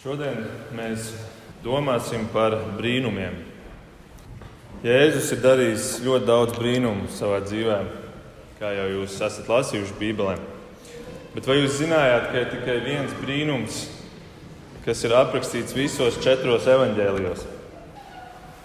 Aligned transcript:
Šodien 0.00 0.46
mēs 0.72 1.10
domāsim 1.60 2.22
par 2.32 2.54
brīnumiem. 2.78 3.34
Jēzus 4.80 5.26
ir 5.34 5.40
darījis 5.42 5.88
ļoti 6.00 6.24
daudz 6.24 6.54
brīnumu 6.56 7.10
savā 7.12 7.42
dzīvē, 7.44 7.74
kā 8.56 8.70
jau 8.78 8.86
jūs 8.94 9.18
esat 9.20 9.50
lasījuši 9.52 9.98
Bībelē. 9.98 10.38
Bet 11.34 11.44
vai 11.44 11.58
jūs 11.58 11.76
zinājāt, 11.82 12.30
ka 12.30 12.40
ir 12.40 12.48
tikai 12.54 12.76
viens 12.86 13.12
brīnums, 13.18 13.82
kas 14.86 15.02
ir 15.04 15.12
aprakstīts 15.18 15.76
visos 15.76 16.16
četros 16.24 16.64
evaņģēlijos? 16.72 17.42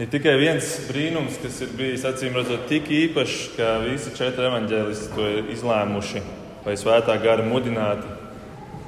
Ir 0.06 0.12
tikai 0.14 0.38
viens 0.40 0.70
brīnums, 0.88 1.42
kas 1.44 1.58
ir 1.66 1.74
bijis 1.76 2.06
acīm 2.08 2.38
redzot 2.40 2.64
tik 2.72 2.88
īpašs, 2.88 3.42
ka 3.58 3.74
visi 3.84 4.14
četri 4.16 4.48
evaņģēlisti 4.54 5.12
to 5.18 5.28
ir 5.34 5.52
izlēmuši 5.52 6.24
vai 6.64 6.78
svētā 6.80 7.20
gara 7.20 7.44
mudināti, 7.44 8.08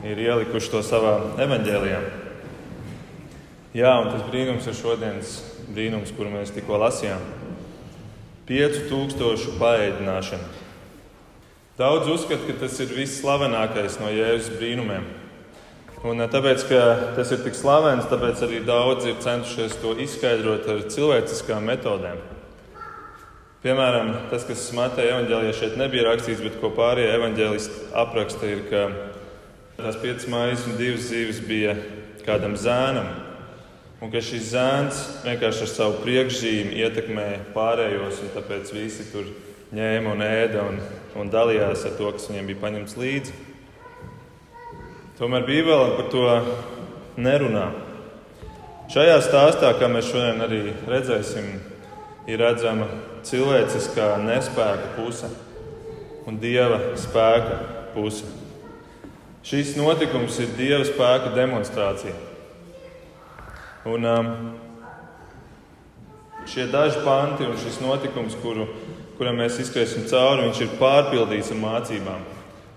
ir 0.07 0.23
ielikuši 0.29 0.73
to 0.77 0.85
savā 0.93 1.17
evaņģēlijā. 1.43 1.99
Jā, 3.77 3.91
un 4.01 4.07
tas 4.09 4.23
brīnums 4.25 4.65
ir 4.65 4.73
šodienas 4.73 5.31
brīnums, 5.69 6.09
kuru 6.17 6.31
mēs 6.33 6.49
tikko 6.55 6.79
lasījām. 6.81 7.21
Piecu 8.49 8.87
tūkstošu 8.89 9.51
paēdināšana. 9.59 10.47
Daudz 11.77 12.09
uzskata, 12.09 12.47
ka 12.47 12.55
tas 12.63 12.79
ir 12.81 12.95
visslavenākais 12.97 13.99
no 14.01 14.09
Jēzus 14.09 14.55
brīnumiem. 14.57 15.05
Un 16.09 16.23
tāpēc, 16.25 16.63
ka 16.71 16.79
tas 17.19 17.35
ir 17.35 17.43
tik 17.43 17.59
slavens, 17.59 18.07
tāpēc 18.09 18.41
arī 18.47 18.63
daudzi 18.65 19.11
ir 19.11 19.21
centušies 19.21 19.77
to 19.83 19.93
izskaidrot 20.07 20.65
ar 20.73 20.81
cilvēciskām 20.95 21.69
metodēm. 21.69 22.25
Piemēram, 23.61 24.09
tas, 24.33 24.47
kas 24.49 24.65
Mateja 24.73 25.19
evanģēlijā 25.19 25.53
šeit 25.59 25.77
nebija 25.77 26.07
rakstīts, 26.09 26.41
bet 26.41 26.57
ko 26.63 26.73
pārējie 26.73 27.13
evanģēlisti 27.19 27.85
apraksta, 28.07 28.49
ir, 28.49 28.65
ka 28.73 28.87
tās 29.77 30.01
piecas 30.01 30.25
maizes 30.33 30.65
un 30.65 30.81
divas 30.81 31.09
zīves 31.11 31.45
bija 31.45 31.77
kādam 32.25 32.57
zēnam, 32.57 33.26
Un 33.97 34.11
ka 34.13 34.21
šis 34.21 34.51
zēns 34.51 34.97
vienkārši 35.23 35.63
ar 35.65 35.69
savu 35.71 35.95
priekšzīmi 36.03 36.75
ietekmē 36.83 37.27
pārējos, 37.55 38.19
un 38.21 38.33
tāpēc 38.35 38.69
visi 38.75 39.07
tur 39.09 39.25
ņēma 39.73 40.11
un 40.13 40.21
ēda 40.21 40.65
un, 40.69 40.77
un 41.17 41.31
dalījās 41.33 41.87
ar 41.89 41.95
to, 41.97 42.11
kas 42.13 42.27
viņiem 42.29 42.51
bija 42.51 42.61
paņemts 42.61 42.93
līdzi. 43.01 43.33
Tomēr 45.17 45.47
Bībele 45.47 45.95
par 45.97 46.11
to 46.13 46.27
nerunā. 47.17 47.71
Šajā 48.93 49.17
stāstā, 49.25 49.73
kā 49.81 49.89
mēs 49.89 50.11
šodien 50.11 50.45
arī 50.45 50.61
redzēsim, 50.85 51.49
ir 52.29 52.45
redzama 52.45 52.85
cilvēciskā 53.25 54.13
nespēka 54.21 54.93
puse 54.93 55.31
un 56.29 56.37
dieva 56.37 56.93
spēka 57.01 57.57
puse. 57.97 58.29
Šis 59.47 59.73
notikums 59.79 60.37
ir 60.43 60.53
dieva 60.53 60.85
spēka 60.85 61.33
demonstrācija. 61.33 62.26
Un, 63.87 64.03
um, 64.03 64.53
šie 66.47 66.65
daži 66.67 66.99
panti 67.05 67.45
un 67.47 67.55
šis 67.55 67.77
notikums, 67.79 68.35
kuru, 68.41 68.65
kuram 69.15 69.39
mēs 69.39 69.61
izskriesim 69.63 70.03
cauri, 70.11 70.43
viņš 70.49 70.59
ir 70.65 70.73
pārpildīts 70.81 71.53
ar 71.55 71.61
mācībām. 71.61 72.25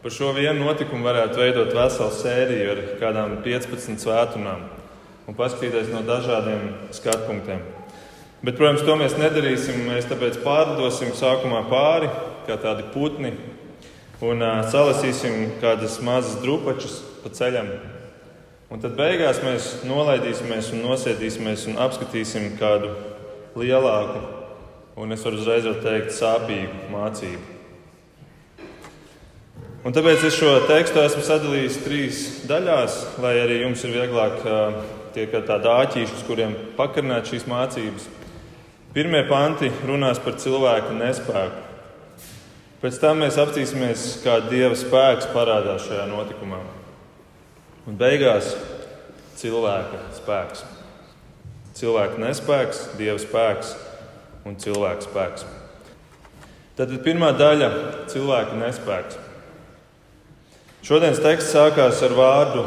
Par 0.04 0.14
šo 0.14 0.30
vienu 0.36 0.62
notikumu 0.62 1.08
varētu 1.08 1.42
veidot 1.42 1.74
veselu 1.74 2.14
sēriju 2.14 2.70
ar 2.76 2.84
kādām 3.02 3.34
15 3.42 3.98
svētdienām 4.04 4.62
un 5.26 5.38
paskatīties 5.38 5.90
no 5.90 6.04
dažādiem 6.06 6.70
skatu 6.94 7.26
punktiem. 7.26 7.66
Bet, 8.46 8.54
protams, 8.56 8.86
to 8.86 8.94
mēs 8.96 9.18
nedarīsim. 9.18 9.82
Mēs 9.90 10.06
tāpēc 10.08 10.38
pārdosim 10.46 11.10
sākumā 11.18 11.66
pāri, 11.68 12.08
kā 12.46 12.54
tādi 12.62 12.86
putni, 12.94 13.34
un 14.22 14.46
uh, 14.46 14.62
salasīsim 14.70 15.56
kādas 15.60 15.98
mazas 16.06 16.38
drupačas 16.44 17.00
pa 17.24 17.34
ceļam 17.34 17.74
Un 18.70 18.78
tad 18.78 18.92
beigās 18.94 19.40
mēs 19.42 19.64
nolaidīsimies 19.82 20.68
un 20.76 20.84
nosēdīsimies 20.86 21.64
un 21.72 21.80
apskatīsim 21.82 22.52
kādu 22.60 22.92
lielāku, 23.58 24.20
un 25.02 25.10
es 25.10 25.24
varu 25.26 25.40
uzreiz 25.40 25.66
teikt, 25.82 26.12
sāpīgu 26.14 26.92
mācību. 26.92 27.56
Un 29.80 29.96
tāpēc 29.96 30.22
es 30.28 30.36
šo 30.36 30.52
tekstu 30.68 31.02
esmu 31.02 31.22
sadalījis 31.26 31.80
trīs 31.82 32.22
daļās, 32.46 32.98
lai 33.24 33.34
arī 33.42 33.62
jums 33.64 33.82
ir 33.88 33.94
vieglāk 33.96 34.42
tie 35.16 35.26
tādi 35.32 35.70
āķīši, 35.72 36.18
uz 36.20 36.24
kuriem 36.28 36.54
pakarināt 36.78 37.26
šīs 37.32 37.48
mācības. 37.50 38.06
Pirmie 38.94 39.24
panti 39.26 39.72
runās 39.88 40.20
par 40.22 40.38
cilvēka 40.38 40.94
nespēku. 40.94 41.66
Pēc 42.84 43.02
tam 43.02 43.24
mēs 43.24 43.40
apstīsimies, 43.40 44.20
kā 44.22 44.38
Dieva 44.46 44.76
spēks 44.78 45.32
parādās 45.34 45.88
šajā 45.88 46.06
notikumā. 46.12 46.60
Un 47.90 47.96
beigās 47.98 48.52
cilvēka 49.40 49.98
spēks. 50.14 50.60
Cilvēka 51.74 52.20
nespēks, 52.22 52.84
dieva 52.94 53.16
spēks 53.18 53.72
un 54.46 54.54
cilvēka 54.62 55.08
spēks. 55.08 55.46
Tad 56.78 56.92
pirmā 57.02 57.32
daļa- 57.34 57.70
cilvēka 58.12 58.58
nespēks. 58.60 59.18
Šodienas 60.86 61.18
teksts 61.18 61.50
sākās 61.50 62.02
ar 62.06 62.14
vārdu, 62.14 62.62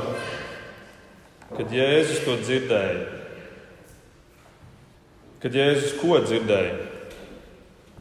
kad 1.55 1.71
Jēzus 1.71 2.25
to 2.25 2.35
dzirdēja. 2.43 3.07
Kad 5.39 5.53
Jēzus 5.53 5.95
ko 6.01 6.19
dzirdēja? 6.19 6.75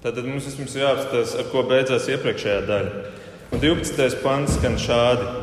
Tad 0.02 0.18
mums 0.26 0.50
vispirms 0.50 0.74
jāapskatās, 0.74 1.38
ar 1.38 1.44
ko 1.54 1.62
beidzās 1.62 2.10
iepriekšējā 2.10 2.66
daļa. 2.66 3.06
Un 3.52 3.60
12. 3.60 4.22
pants 4.26 4.58
skan 4.58 4.74
šādi. 4.74 5.41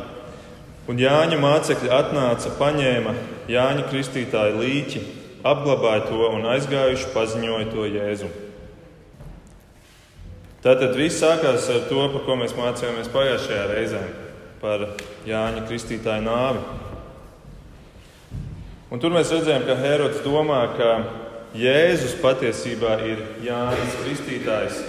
Un 0.90 0.98
Jāņa 0.98 1.36
mācekļi 1.38 1.90
atnāca, 1.94 2.50
paņēma 2.58 3.12
Jāņa 3.50 3.84
Kristītāja 3.92 4.56
līķi, 4.58 5.02
apglabāja 5.46 6.08
to 6.08 6.30
un 6.32 6.48
aizgājuši 6.50 7.12
paziņoja 7.14 7.68
to 7.70 7.84
Jēzu. 7.86 8.30
Tātad 10.64 10.98
viss 10.98 11.22
sākās 11.22 11.68
ar 11.70 11.86
to, 11.86 12.00
par 12.16 12.24
ko 12.26 12.36
mēs 12.40 12.56
mācījāmies 12.58 13.12
pagājušajā 13.14 13.68
reizē, 13.70 14.02
par 14.60 14.88
Jāņa 15.30 15.62
Kristītāja 15.70 16.26
nāvi. 16.26 16.64
Un 18.90 18.98
tur 18.98 19.14
mēs 19.14 19.30
redzējām, 19.30 19.68
ka 19.70 19.78
Herods 19.78 20.20
domā, 20.26 20.64
ka 20.74 20.90
Jēzus 21.54 22.18
patiesībā 22.18 22.98
ir 23.06 23.22
Jānis 23.46 23.96
Kristītājs, 24.02 24.82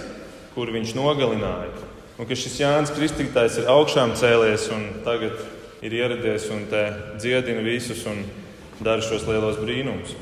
kuru 0.56 0.74
viņš 0.74 0.98
nogalināja. 0.98 1.70
Un 2.18 2.26
ka 2.26 2.34
šis 2.34 2.58
Jānis 2.58 2.92
Kristītājs 2.98 3.62
ir 3.62 3.70
augšām 3.70 4.18
cēlies 4.18 4.66
un 4.74 4.88
tagad 5.06 5.38
ir 5.82 5.94
ieradies 5.98 6.46
un 6.54 6.66
dziedina 7.18 7.62
visus 7.62 8.04
un 8.06 8.22
dara 8.82 9.02
šos 9.02 9.26
lielos 9.26 9.58
brīnumus. 9.58 10.14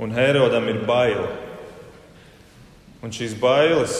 Un 0.00 0.12
Herodam 0.12 0.68
ir 0.68 0.82
bail. 0.88 1.26
Un 3.04 3.12
šīs 3.12 3.36
bailes, 3.40 3.98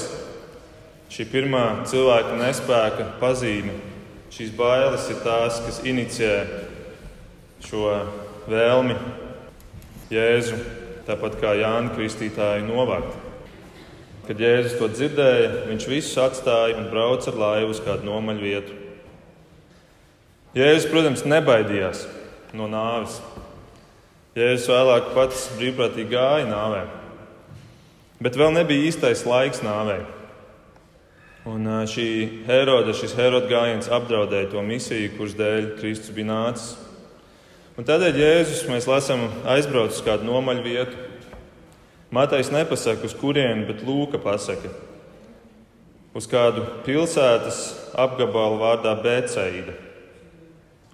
šī 1.13 1.27
pirmā 1.31 1.65
cilvēka 1.89 2.39
nespēka 2.41 3.11
pazīme, 3.21 3.77
šīs 4.33 4.55
bailes 4.57 5.05
ir 5.13 5.21
tās, 5.25 5.61
kas 5.65 5.83
inicijē 5.85 6.41
šo 7.67 7.93
vēlmi 8.49 8.97
Jēzu, 10.11 10.57
tāpat 11.07 11.37
kā 11.41 11.53
Jānis 11.61 11.95
Kristītāju 11.97 12.67
novākt. 12.69 13.15
Kad 14.27 14.41
Jēzus 14.43 14.81
to 14.81 14.89
dzirdēja, 14.91 15.53
viņš 15.69 15.87
visus 15.91 16.19
atstāja 16.19 16.81
un 16.81 16.89
brauca 16.91 17.31
ar 17.31 17.41
laivu 17.45 17.77
uz 17.77 17.85
kādu 17.85 18.09
nomaļu 18.09 18.43
vietu. 18.43 18.86
Jēzus, 20.57 20.87
protams, 20.89 21.21
nebaidījās 21.29 22.07
no 22.57 22.65
nāves. 22.73 23.19
Jēzus 24.37 24.71
vēlāk 24.73 25.11
pats 25.13 25.51
brīvprātīgi 25.59 26.15
gāja 26.15 26.47
nāvē. 26.49 26.87
Bet 28.25 28.39
vēl 28.41 28.55
nebija 28.55 28.87
īstais 28.89 29.27
laiks 29.29 29.61
nāvei. 29.61 30.01
Un 31.47 31.69
šī 31.87 32.09
Heroda, 32.49 32.95
šis 32.97 33.13
Heroda 33.19 33.51
gājiens 33.51 33.91
apdraudēja 33.93 34.49
to 34.55 34.65
misiju, 34.65 35.13
kuras 35.19 35.37
dēļ 35.37 35.69
Kristus 35.77 36.17
bija 36.17 36.31
nācis. 36.33 36.73
Un 37.77 37.85
tādēļ 37.85 38.17
Jēzus 38.17 38.65
mēs 38.73 38.89
lasām 38.89 39.27
aizbrauc 39.53 39.93
uz 39.93 40.01
kādu 40.07 40.25
nomaļu 40.25 40.65
vietu. 40.65 41.03
Matais 42.17 42.49
nepasaka, 42.49 43.05
uz 43.05 43.13
kurieni, 43.13 43.67
bet 43.69 43.85
Lūka 43.85 44.17
pasaka. 44.25 44.73
Uz 46.17 46.25
kādu 46.33 46.65
pilsētas 46.87 47.67
apgabalu 47.93 48.63
vārdā 48.65 48.97
Bēceida. 49.05 49.77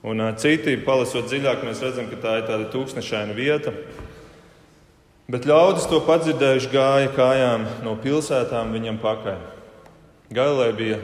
Un 0.02 0.18
citi, 0.34 0.74
palasot 0.82 1.28
dziļāk, 1.30 1.60
mēs 1.62 1.82
redzam, 1.84 2.08
ka 2.10 2.16
tā 2.18 2.38
ir 2.40 2.48
tāda 2.48 2.64
tūkstošaina 2.72 3.36
vieta. 3.36 3.70
Bet 5.30 5.46
ļaudis 5.46 5.86
to 5.86 6.00
padzirdējuši 6.02 6.70
gāja 6.72 7.12
kājām 7.14 7.68
no 7.84 7.94
pilsētām 8.02 8.74
viņam 8.74 8.98
pakaļ. 9.00 9.36
Galilē 10.34 10.66
bija 10.74 10.98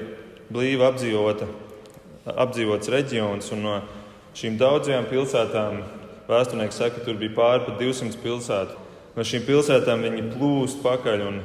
blīvi 0.50 0.82
apdzīvota, 0.82 1.46
apdzīvots 2.34 2.90
reģions, 2.90 3.52
un 3.54 3.62
no 3.62 3.76
šīm 4.36 4.58
daudzajām 4.58 5.06
pilsētām 5.12 5.78
vēsturnieks 6.28 6.80
saka, 6.82 6.98
ka 6.98 7.06
tur 7.06 7.20
bija 7.20 7.36
pāri 7.36 7.68
pat 7.68 7.78
200 7.78 8.18
pilsētu. 8.24 8.82
No 9.14 9.26
šīm 9.26 9.46
pilsētām 9.46 10.02
viņi 10.08 10.26
plūst 10.34 10.82
pakaļ, 10.82 11.22
un, 11.28 11.38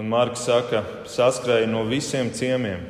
un 0.00 0.08
Marks 0.08 0.48
saka, 0.48 0.80
saskrēja 1.04 1.68
no 1.68 1.84
visiem 1.92 2.32
ciemiem. 2.32 2.88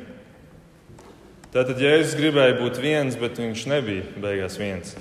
Tātad 1.51 1.81
Jēzus 1.83 2.15
gribēja 2.15 2.55
būt 2.61 2.77
viens, 2.79 3.17
bet 3.19 3.39
viņš 3.41 3.65
nebija 3.67 4.05
beigās 4.23 4.55
viens. 4.55 4.93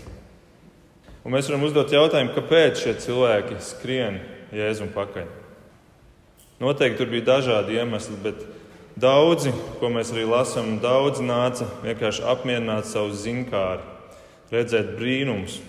Un 1.22 1.36
mēs 1.36 1.46
varam 1.46 1.62
uzdot 1.68 1.92
jautājumu, 1.94 2.32
kāpēc 2.34 2.80
šie 2.80 2.96
cilvēki 3.04 3.60
skrien 3.62 4.18
Jēzum 4.56 4.90
pakaļ. 4.90 5.28
Noteikti 6.60 6.98
tur 6.98 7.12
bija 7.12 7.28
dažādi 7.36 7.78
iemesli, 7.78 8.18
bet 8.24 8.42
daudzi, 8.98 9.54
ko 9.78 9.92
mēs 9.94 10.10
arī 10.10 10.26
lasām, 10.26 10.74
daudzi 10.82 11.22
nāca 11.22 11.70
vienkārši 11.84 12.26
apmierināt 12.34 12.90
savu 12.90 13.14
zinkāri, 13.14 13.86
redzēt 14.50 14.96
brīnumus, 14.98 15.60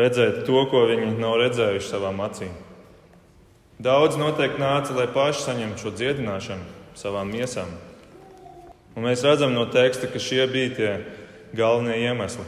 redzēt 0.00 0.46
to, 0.48 0.64
ko 0.72 0.86
viņi 0.88 1.12
nav 1.20 1.36
redzējuši 1.44 1.92
savām 1.92 2.24
acīm. 2.24 2.56
Daudz 3.82 4.16
noteikti 4.16 4.64
nāca, 4.64 4.96
lai 4.96 5.10
paši 5.12 5.44
saņemtu 5.44 5.84
šo 5.84 5.98
dziedināšanu 6.00 6.96
savām 6.96 7.36
miesām. 7.36 7.68
Un 8.92 9.06
mēs 9.06 9.24
redzam 9.24 9.54
no 9.54 9.64
teksta, 9.72 10.08
ka 10.10 10.20
šie 10.20 10.44
bija 10.52 10.72
tie 10.76 10.90
galvenie 11.56 11.96
iemesli. 12.04 12.44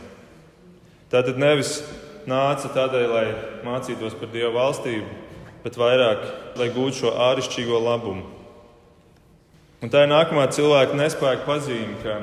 Tātad 1.12 1.38
nevis 1.40 1.78
nāca 2.28 2.68
tādēļ, 2.74 3.06
lai 3.08 3.26
mācītos 3.64 4.16
par 4.20 4.32
Dieva 4.32 4.52
valstību, 4.56 5.08
bet 5.64 5.78
vairāk, 5.80 6.24
lai 6.60 6.68
gūtu 6.74 7.04
šo 7.04 7.14
āršķirīgo 7.30 7.80
labumu. 7.80 8.26
Un 9.84 9.92
tā 9.92 10.04
ir 10.04 10.12
nākamā 10.12 10.46
cilvēka 10.52 10.96
nespēka 10.96 11.44
pazīme, 11.48 11.98
ka 12.04 12.20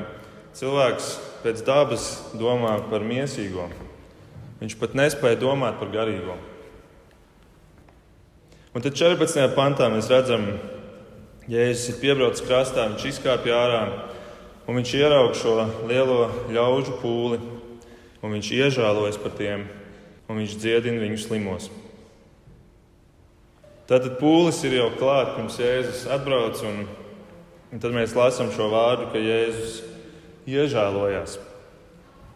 cilvēks 0.58 1.12
pēc 1.42 1.62
dabas 1.66 2.06
domā 2.38 2.76
par 2.90 3.04
mīsīgo. 3.06 3.68
Viņš 4.62 4.78
pat 4.78 4.94
nespēja 4.98 5.40
domāt 5.42 5.78
par 5.78 5.90
garīgo. 5.94 6.36
Un 8.72 8.84
tad 8.84 8.94
14. 8.96 9.50
pantā 9.56 9.90
mēs 9.92 10.08
redzam, 10.10 10.46
Jēzus 11.50 11.90
ir 11.90 12.00
piebraucis 12.02 12.44
krastā, 12.46 12.86
viņš 12.92 13.06
izkāpja 13.10 13.58
ārā 13.58 13.84
un 14.66 14.78
viņš 14.78 14.94
ieraudzīja 14.98 15.40
šo 15.40 15.54
lielo 15.90 16.18
ļaužu 16.52 16.98
pūli, 17.02 17.38
un 18.22 18.34
viņš 18.36 18.50
iežēlojas 18.58 19.18
par 19.22 19.34
tiem, 19.38 19.66
un 20.30 20.42
viņš 20.42 20.58
dziedina 20.62 21.02
viņu 21.02 21.22
slimos. 21.22 21.70
Tātad 23.90 24.14
pūlis 24.20 24.62
ir 24.64 24.78
jau 24.78 24.90
klāts 24.94 25.34
pirms 25.36 25.58
Jēzus 25.60 26.04
atbrauc, 26.14 26.62
un, 26.64 26.84
un 27.74 27.82
tad 27.82 27.94
mēs 27.94 28.14
lasām 28.16 28.52
šo 28.54 28.70
vārdu, 28.72 29.10
ka 29.12 29.20
Jēzus 29.20 29.80
iežēlojās. 30.48 31.40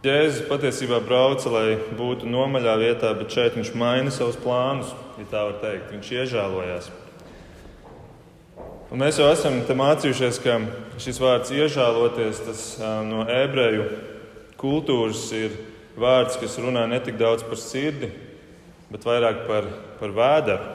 Jēzus 0.07 0.45
patiesībā 0.51 1.01
brauca, 1.03 1.51
lai 1.51 1.79
būtu 1.99 2.29
nomaļā 2.31 2.77
vietā, 2.83 3.15
bet 3.17 3.33
šeit 3.33 3.57
viņš 3.57 3.73
maina 3.79 4.13
savus 4.15 4.37
plānus, 4.39 4.93
ja 5.19 5.27
tā 5.31 5.47
var 5.49 5.59
teikt. 5.63 5.89
Viņš 5.95 6.13
iežēlojās. 6.21 6.91
Un 8.87 9.03
mēs 9.03 9.19
jau 9.19 9.27
esam 9.33 9.59
mācījušies, 9.67 10.39
ka 10.45 10.61
šis 11.03 11.19
vārds 11.19 11.51
iežēloties 11.51 12.43
tas, 12.47 12.61
no 13.09 13.25
ebreju 13.27 13.89
kultūras 14.61 15.25
ir 15.35 15.57
vārds, 15.99 16.39
kas 16.39 16.55
runā 16.63 16.85
ne 16.87 17.01
tik 17.03 17.19
daudz 17.19 17.43
par 17.47 17.59
sirdi, 17.59 18.13
bet 18.93 19.07
vairāk 19.09 19.43
par, 19.49 19.67
par 19.99 20.15
vēderu. 20.15 20.73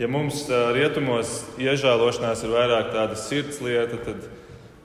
Ja 0.00 0.08
mums 0.10 0.42
rietumos 0.74 1.44
iežēlošanās 1.60 2.42
ir 2.42 2.54
vairāk 2.56 2.90
tāda 2.96 3.18
sirds 3.20 3.62
lieta, 3.62 4.00
tad 4.00 4.28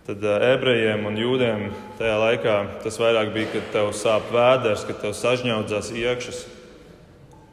tad 0.06 0.22
ebrejiem 0.22 1.08
un 1.10 1.16
jūdiem 1.18 1.63
tajā 1.98 2.18
laikā 2.22 2.56
tas 2.84 3.00
vairāk 3.01 3.31
bija, 3.34 3.50
kad 3.56 3.72
tev 3.74 3.88
sāp 3.98 4.28
vēders, 4.34 4.84
kad 4.86 5.00
tev 5.01 5.16
sažņaudzās 5.18 5.90
iekšas. 5.98 6.44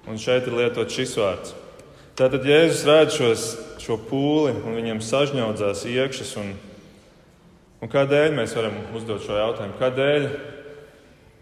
Un 0.05 0.21
šeit 0.21 0.51
ir 0.51 0.59
lietots 0.59 0.93
šis 0.93 1.15
vārds. 1.17 1.55
Tātad 2.13 2.45
Jēzus 2.45 2.83
redz 2.85 3.15
šos, 3.17 3.43
šo 3.81 3.97
pūli 4.05 4.53
un 4.53 4.75
viņam 4.77 4.99
sažņaudzās 5.01 5.87
iekšas. 5.89 6.35
Un, 6.43 6.51
un 7.81 7.93
kādēļ 7.93 8.35
mēs 8.37 8.53
varam 8.59 8.77
uzdot 8.93 9.25
šo 9.25 9.39
jautājumu? 9.39 9.79
Kādēļ, 9.81 10.27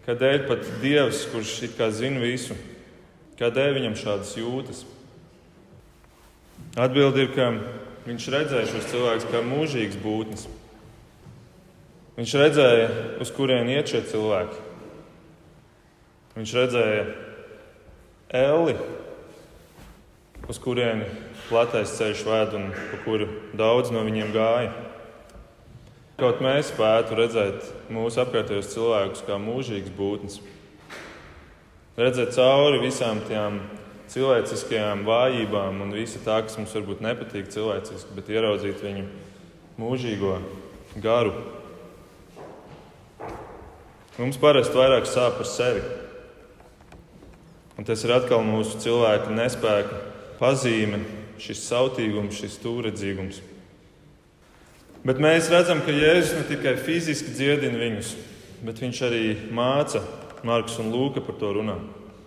kādēļ 0.05 0.45
pat 0.47 0.63
Dievs, 0.79 1.25
kurš 1.33 1.57
it 1.67 1.75
kā 1.75 1.89
zina 1.91 2.23
visu, 2.23 2.55
kādēļ 3.41 3.75
viņam 3.81 3.99
šādas 3.99 4.31
jūtas? 4.39 4.85
Atbilde 6.79 7.25
ir, 7.25 7.35
ka 7.35 7.51
viņš 8.07 8.29
redzēja 8.31 8.71
šos 8.71 8.89
cilvēkus 8.93 9.27
kā 9.27 9.43
mūžīgas 9.43 9.99
būtnes. 9.99 10.47
Viņš 12.15 12.37
redzēja, 12.39 12.87
uz 13.19 13.35
kurien 13.35 13.67
iet 13.75 13.91
šie 13.91 14.05
cilvēki. 14.07 14.63
Viņš 16.39 16.57
redzēja 16.61 17.05
Eli, 18.31 18.79
uz 20.49 20.59
kurieni 20.61 21.05
platais 21.49 21.93
ceļš 21.97 22.23
ved 22.25 22.55
un 22.57 22.69
pa 22.73 22.99
kuru 23.03 23.27
daudz 23.57 23.91
no 23.93 24.01
viņiem 24.07 24.31
gāja. 24.33 24.71
Kaut 26.21 26.41
mēs 26.43 26.69
spētu 26.69 27.17
redzēt 27.17 27.69
mūsu 27.93 28.21
apkārtējos 28.23 28.73
cilvēkus 28.73 29.25
kā 29.27 29.37
mūžīgas 29.41 29.93
būtnes, 29.97 30.41
redzēt 31.97 32.35
cauri 32.37 32.81
visām 32.83 33.23
tām 33.29 33.61
cilvēciskajām 34.11 35.05
vājībām 35.07 35.81
un 35.85 35.95
visu 35.95 36.21
tā, 36.25 36.41
kas 36.45 36.59
mums 36.59 36.75
varbūt 36.77 37.01
nepatīk 37.05 37.49
cilvēciski, 37.53 38.13
bet 38.17 38.29
ieraudzīt 38.29 38.85
viņu 38.85 39.07
mūžīgo 39.81 40.37
garu 41.01 41.33
Mums 44.21 44.35
parasti 44.37 44.75
vairāk 44.75 45.07
sāp 45.07 45.37
par 45.39 45.47
sevi. 45.47 45.79
Un 47.79 47.85
tas 47.87 48.01
ir 48.03 48.11
atkal 48.11 48.43
mūsu 48.43 48.77
cilvēka 48.83 49.31
nespēka 49.33 49.99
pazīme, 50.41 51.03
šis 51.41 51.61
sautīgums, 51.69 52.37
šis 52.41 52.57
stūredzīgums. 52.57 53.41
Bet 55.05 55.21
mēs 55.21 55.49
redzam, 55.49 55.81
ka 55.85 55.93
Jēzus 55.93 56.35
ne 56.37 56.43
tikai 56.49 56.75
fiziski 56.81 57.33
dziedina 57.33 57.79
viņus, 57.79 58.11
bet 58.65 58.81
viņš 58.81 59.01
arī 59.07 59.23
māca, 59.53 60.03
Marks 60.45 60.79
un 60.81 60.89
Lūka 60.89 61.21
par 61.21 61.37
to 61.37 61.51
runā. 61.53 61.75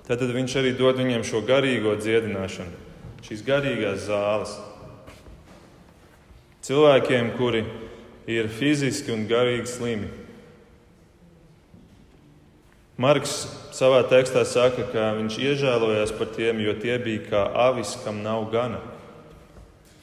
Tad 0.06 0.20
viņš 0.22 0.58
arī 0.60 0.70
dod 0.78 0.98
viņiem 1.00 1.24
šo 1.26 1.40
garīgo 1.46 1.94
dziedināšanu, 1.98 2.74
šīs 3.26 3.42
garīgās 3.46 4.04
zāles. 4.06 4.52
Cilvēkiem, 6.64 7.32
kuri 7.38 7.64
ir 8.30 8.50
fiziski 8.52 9.12
un 9.14 9.26
garīgi 9.28 9.70
slimi. 9.70 10.10
Marks 13.00 13.42
savā 13.74 14.04
tekstā 14.06 14.44
saka, 14.46 14.86
ka 14.92 15.12
viņš 15.18 15.38
iežēlojās 15.42 16.14
par 16.14 16.30
tiem, 16.34 16.62
jo 16.62 16.74
tie 16.78 16.98
bija 17.02 17.24
kā 17.26 17.44
avis, 17.66 17.96
kam 18.04 18.22
nav 18.22 18.46
gana. 18.52 18.80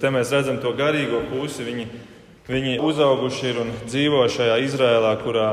Te 0.02 0.12
mēs 0.12 0.34
redzam 0.34 0.58
to 0.60 0.74
garīgo 0.76 1.22
pusi. 1.30 1.64
Viņi, 1.64 1.86
viņi 2.50 2.80
uzauguši 2.84 3.52
ir 3.52 3.62
un 3.64 3.70
dzīvo 3.86 4.26
šajā 4.34 4.58
Izrēlā, 4.66 5.14
kurā 5.22 5.52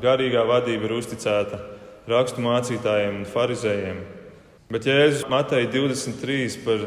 garīgā 0.00 0.42
vadība 0.48 0.88
ir 0.88 0.96
uzticēta 0.98 1.60
rakstu 2.10 2.42
mācītājiem 2.42 3.20
un 3.20 3.28
farizējiem. 3.28 4.00
Bet 4.70 4.86
Jēzus 4.86 5.28
Matei 5.30 5.68
23 5.70 6.58
par 6.64 6.84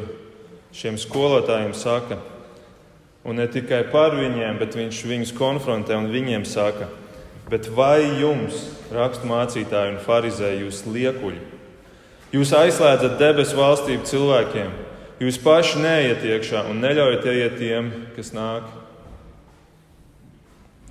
šiem 0.75 0.97
skolotājiem 0.99 1.73
saka, 1.77 2.17
un 3.23 3.39
ne 3.39 3.47
tikai 3.47 3.83
par 3.91 4.17
viņiem, 4.17 4.59
bet 4.59 4.75
viņš 4.79 5.01
viņus 5.07 5.33
konfrontē 5.37 5.95
un 5.99 6.09
viņiem 6.11 6.47
saka, 6.47 6.89
Bet 7.51 7.67
vai 7.75 7.99
jums, 8.21 8.69
raksturmācītāji 8.93 9.95
un 9.95 9.99
farizēji, 10.03 10.63
jūs 10.63 10.85
liekuļi? 10.87 11.41
Jūs 12.33 12.53
aizslēdzat 12.57 13.19
debesu 13.19 13.59
valstību 13.59 14.07
cilvēkiem, 14.09 14.71
jūs 15.21 15.37
paši 15.43 15.83
neiet 15.83 16.23
iekšā 16.25 16.63
un 16.71 16.79
neļaujat 16.81 17.27
iet 17.29 17.59
tiem, 17.59 17.91
kas 18.15 18.31
nāk. 18.33 18.71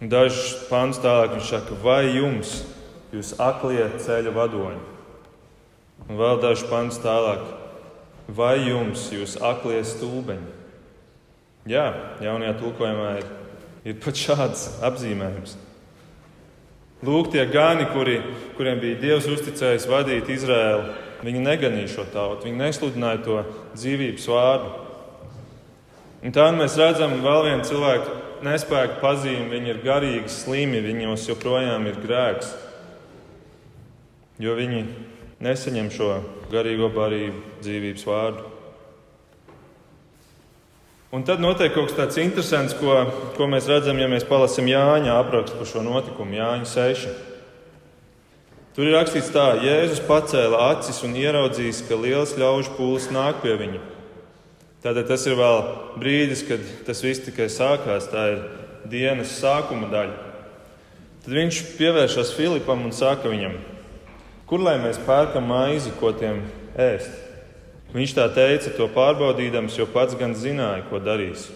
Dažs 0.03 0.69
pāns 0.69 1.01
tālāk 1.03 1.35
viņš 1.35 1.51
saka, 1.51 1.79
vai 1.83 2.13
jums, 2.13 2.61
jūs 3.15 3.35
aklie 3.43 3.89
ceļa 4.03 4.35
vadoņi? 4.37 4.85
Un 6.09 6.19
vēl 6.19 6.41
dažs 6.43 6.63
pāns 6.71 7.01
tālāk, 7.03 7.43
vai 8.29 8.57
jums, 8.69 9.09
jūs 9.15 9.37
aklie 9.43 9.81
stulbeņi? 9.87 10.59
Jā, 11.71 11.85
jaunajā 12.23 12.57
tulkojumā 12.59 13.11
ir, 13.21 13.29
ir 13.87 14.01
pat 14.03 14.19
šāds 14.19 14.67
apzīmējums. 14.83 15.59
Lūk, 17.03 17.33
tie 17.33 17.43
gani, 17.51 17.89
kuri, 17.91 18.21
kuriem 18.55 18.79
bija 18.79 19.01
Dievs 19.01 19.27
uzticējis 19.27 19.89
vadīt 19.91 20.29
Izraēlu, 20.31 20.93
viņi 21.27 21.41
neganīja 21.43 21.91
šo 21.97 22.05
tautu, 22.13 22.47
viņi 22.47 22.61
nesludināja 22.61 23.23
to 23.27 23.41
dzīvības 23.75 24.29
vārdu. 24.31 24.69
Un 26.23 26.35
tā 26.37 26.45
mēs 26.55 26.79
redzam 26.79 27.17
vēl 27.25 27.49
vienu 27.49 27.67
cilvēku 27.67 28.21
nespēku 28.47 29.01
pazīmi. 29.03 29.51
Viņi 29.51 29.73
ir 29.73 29.83
garīgi 29.83 30.31
slimi, 30.31 30.83
viņos 30.85 31.27
joprojām 31.33 31.89
ir 31.91 31.99
grēks, 32.05 32.53
jo 34.43 34.55
viņi 34.59 34.85
nesaņem 35.43 35.91
šo 35.95 36.15
garīgo 36.53 36.91
barību, 36.95 37.43
dzīvības 37.65 38.07
vārdu. 38.07 38.52
Un 41.12 41.26
tad 41.28 41.42
notiek 41.45 41.75
kaut 41.75 41.90
kas 41.90 41.97
tāds 41.99 42.16
interesants, 42.23 42.73
ko, 42.81 42.95
ko 43.37 43.45
mēs 43.45 43.66
redzam, 43.69 43.99
ja 44.00 44.07
mēs 44.09 44.25
palasām 44.25 44.64
Jāņa 44.71 45.19
aprakstu 45.21 45.59
par 45.59 45.69
šo 45.69 45.83
notikumu, 45.85 46.38
Jāņa 46.38 46.69
6. 46.71 47.11
Tur 48.73 48.88
ir 48.88 48.95
rakstīts 48.97 49.28
tā, 49.35 49.50
Jēzus 49.61 50.00
pacēla 50.09 50.71
acis 50.71 51.02
un 51.04 51.12
ieraudzījis, 51.21 51.83
ka 51.85 51.99
liels 52.00 52.33
ļaužu 52.40 52.73
pūlis 52.78 53.11
nāk 53.12 53.42
pie 53.42 53.59
viņa. 53.61 53.81
Tātad 54.81 55.11
tas 55.11 55.26
ir 55.28 55.37
vēl 55.37 55.61
brīdis, 56.00 56.47
kad 56.49 56.64
tas 56.87 57.04
viss 57.04 57.26
tikai 57.26 57.50
sākās, 57.52 58.09
tā 58.09 58.23
ir 58.33 58.40
dienas 58.88 59.35
sākuma 59.37 59.92
daļa. 59.92 60.16
Tad 61.26 61.37
viņš 61.37 61.59
pievēršas 61.76 62.33
Filipam 62.38 62.88
un 62.88 62.97
saka 62.97 63.28
viņam, 63.28 63.61
kur 64.49 64.64
lai 64.64 64.78
mēs 64.81 65.04
pērkam 65.04 65.45
maizi, 65.52 65.92
ko 66.00 66.16
tiem 66.16 66.40
ēst? 66.73 67.32
Viņš 67.93 68.15
tā 68.17 68.25
teica, 68.33 68.73
to 68.73 68.87
pārbaudīdams, 68.93 69.77
jo 69.77 69.87
pats 69.93 70.17
gan 70.17 70.33
zināja, 70.39 70.87
ko 70.89 71.01
darīs. 71.03 71.51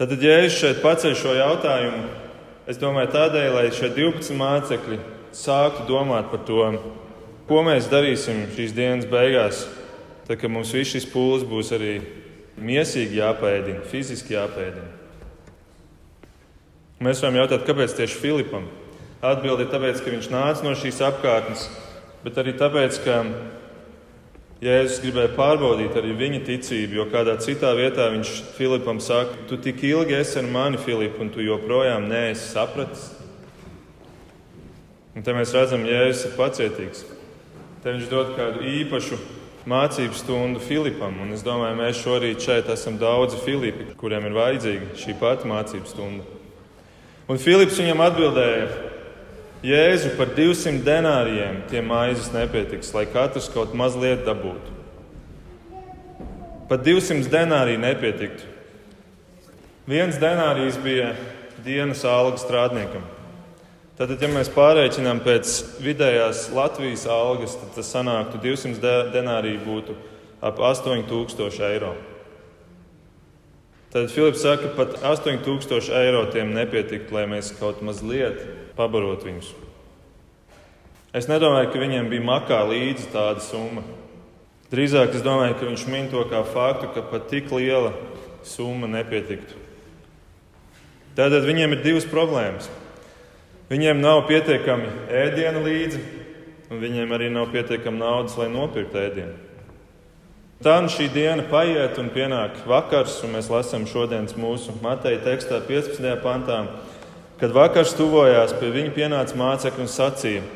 Tad, 0.00 0.12
ja 0.20 0.38
es 0.44 0.56
šeit 0.56 0.82
paceļu 0.84 1.16
šo 1.16 1.32
jautājumu, 1.36 2.02
es 2.68 2.80
domāju 2.80 3.12
tādēļ, 3.14 3.48
lai 3.56 3.66
šie 3.72 3.88
12 3.96 4.36
mācekļi 4.36 4.98
sāktu 5.36 5.86
domāt 5.88 6.28
par 6.32 6.44
to, 6.48 6.64
ko 7.48 7.62
mēs 7.66 7.88
darīsim 7.90 8.46
šīs 8.54 8.76
dienas 8.76 9.08
beigās, 9.08 9.64
tad, 10.28 10.38
kad 10.40 10.52
mums 10.52 10.72
viss 10.76 10.92
šis 10.92 11.08
pūlis 11.08 11.46
būs 11.48 11.72
arī 11.76 11.94
miesīgi 12.60 13.20
jāpēdina, 13.20 13.84
fiziski 13.88 14.36
jāpēdina. 14.36 14.88
Mēs 17.00 17.22
varam 17.24 17.40
jautāt, 17.40 17.64
kāpēc 17.64 17.96
tieši 17.96 18.20
Filipam? 18.20 18.68
Atbilde 19.24 19.64
ir 19.64 19.72
tāpēc, 19.72 20.00
ka 20.04 20.12
viņš 20.12 20.28
nāca 20.32 20.64
no 20.64 20.74
šīs 20.76 21.00
apkārtnes, 21.04 21.64
bet 22.24 22.36
arī 22.40 22.52
tāpēc, 22.60 23.00
ka 23.04 23.22
Jēzus 24.60 24.98
gribēja 25.00 25.30
pārbaudīt 25.38 25.94
arī 25.96 26.10
viņa 26.18 26.42
ticību, 26.44 26.98
jo 26.98 27.06
kādā 27.08 27.38
citā 27.40 27.70
vietā 27.78 28.10
viņš 28.12 28.32
Filipam 28.58 28.98
saka, 29.00 29.38
tu 29.48 29.56
tik 29.56 29.80
ilgi 29.88 30.18
esi 30.18 30.36
ar 30.42 30.50
mani, 30.52 30.76
Filip, 30.84 31.16
un 31.16 31.30
tu 31.32 31.40
joprojām 31.40 32.04
neesi 32.10 32.50
sapratis. 32.50 33.06
Un 35.16 35.24
te 35.24 35.32
mēs 35.32 35.54
redzam, 35.56 35.86
Jēzus 35.88 36.26
ir 36.28 36.36
pacietīgs. 36.36 37.06
Te 37.80 37.94
viņš 37.94 38.10
dod 38.12 38.34
kādu 38.36 38.60
īpašu 38.68 39.16
mācību 39.68 40.16
stundu 40.16 40.60
Filipam. 40.60 41.16
Un 41.24 41.32
es 41.32 41.44
domāju, 41.44 41.78
mēs 41.80 42.04
šorīt 42.04 42.44
šeit 42.44 42.68
esam 42.72 43.00
daudzi 43.00 43.40
Filipi, 43.40 43.88
kuriem 44.00 44.28
ir 44.28 44.36
vajadzīga 44.36 44.92
šī 45.00 45.16
pati 45.20 45.48
mācību 45.48 45.88
stunda. 45.88 46.28
Un 47.30 47.40
Filips 47.40 47.80
viņam 47.80 48.04
atbildēja, 48.10 48.68
Jēzu 49.60 50.14
par 50.16 50.30
200 50.32 50.80
denārijiem 50.86 51.58
tie 51.68 51.82
maizes 51.84 52.30
nepietiks, 52.32 52.94
lai 52.96 53.04
katrs 53.12 53.50
kaut 53.52 53.74
mazliet 53.76 54.22
dabūtu. 54.24 54.72
Pat 56.70 56.80
200 56.86 57.28
denāriju 57.28 57.82
nepietiktu. 57.82 58.46
Viens 59.90 60.16
denārijs 60.22 60.78
bija 60.80 61.10
dienas 61.64 62.06
alga 62.08 62.40
strādniekam. 62.40 63.04
Tātad, 63.98 64.22
ja 64.22 64.30
mēs 64.32 64.48
pārreikinām 64.54 65.20
pēc 65.20 65.58
vidējās 65.84 66.46
Latvijas 66.56 67.04
algas, 67.10 67.58
tad 67.60 67.74
tas 67.76 67.90
sanāktu 67.92 68.40
200 68.40 69.10
denāriju 69.12 69.60
būtu 69.66 69.96
ap 70.40 70.56
8000 70.56 71.60
eiro. 71.68 71.92
Tad 73.92 74.08
Filips 74.14 74.40
saka, 74.40 74.70
ka 74.70 74.76
pat 74.78 74.96
8000 75.04 75.92
eiro 76.00 76.24
tiem 76.32 76.54
nepietiktu, 76.56 77.12
lai 77.12 77.26
mēs 77.28 77.52
kaut 77.58 77.82
mazliet 77.84 78.40
pabarotu 78.80 79.28
viņus. 79.28 79.52
Es 81.12 81.26
nedomāju, 81.28 81.72
ka 81.72 81.80
viņiem 81.82 82.08
bija 82.08 82.24
makā 82.24 82.60
līdzi 82.70 83.10
tāda 83.12 83.42
summa. 83.44 83.82
Drīzāk 84.70 85.16
es 85.18 85.24
domāju, 85.26 85.56
ka 85.58 85.66
viņš 85.66 85.88
min 85.90 86.06
to 86.12 86.22
kā 86.30 86.44
faktu, 86.46 86.92
ka 86.94 87.02
pat 87.10 87.26
tik 87.32 87.50
liela 87.50 87.90
summa 88.46 88.86
nepietiktu. 88.88 89.58
Tātad 91.18 91.42
viņiem 91.42 91.74
ir 91.74 91.82
divas 91.82 92.06
problēmas. 92.06 92.70
Viņiem 93.70 93.98
nav 94.02 94.24
pietiekami 94.30 94.88
ēdienu 95.10 95.64
līdzi, 95.66 96.00
un 96.70 96.80
viņiem 96.82 97.12
arī 97.14 97.28
nav 97.34 97.50
pietiekami 97.50 97.98
naudas, 97.98 98.38
lai 98.38 98.46
nopirktu 98.50 99.02
ēdienu. 99.02 99.34
Tā 100.60 100.76
nu 100.84 100.90
šī 100.92 101.08
diena 101.10 101.42
paiet 101.50 101.98
un 101.98 102.10
pienāk 102.14 102.62
vakars, 102.68 103.18
un 103.24 103.34
mēs 103.34 103.50
lasām 103.50 103.86
šodienas 103.90 104.36
mūsu 104.38 104.74
Mateja 104.84 105.18
tekstā 105.24 105.58
15. 105.66 106.04
pantā, 106.22 106.62
kad 107.40 107.54
vakars 107.56 107.96
tuvojās, 107.98 108.54
pie 108.60 108.70
viņa 108.74 108.94
pienāca 108.96 109.38
mācekļi 109.40 109.84
un 109.84 109.90
sacīja: 109.90 110.46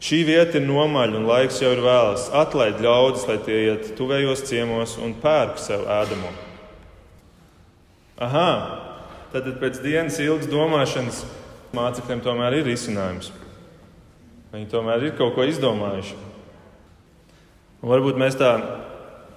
Šī 0.00 0.22
vieta 0.24 0.56
ir 0.56 0.64
nomaļa 0.64 1.18
un 1.18 1.26
laiks 1.28 1.58
jau 1.60 1.74
ir 1.74 1.82
vēlas. 1.84 2.30
Atlaid 2.32 2.80
ļaudis, 2.80 3.26
lai 3.28 3.36
tie 3.44 3.58
iet 3.66 3.90
tuvējos 3.98 4.46
ciemos 4.48 4.96
un 4.96 5.12
pērk 5.20 5.60
sev 5.60 5.84
ēdamo. 5.84 6.30
Aha, 8.20 8.48
tad 9.32 9.50
pēc 9.60 9.82
dienas 9.84 10.16
ilgas 10.20 10.48
domāšanas 10.48 11.20
mācekļiem 11.76 12.24
tomēr 12.24 12.58
ir 12.58 12.66
risinājums. 12.68 13.28
Viņi 14.50 14.70
tomēr 14.72 15.04
ir 15.06 15.18
kaut 15.18 15.36
ko 15.36 15.44
izdomājuši. 15.46 16.16
Un 17.80 17.92
varbūt 17.92 18.18
mēs 18.20 18.40
tā 18.40 18.54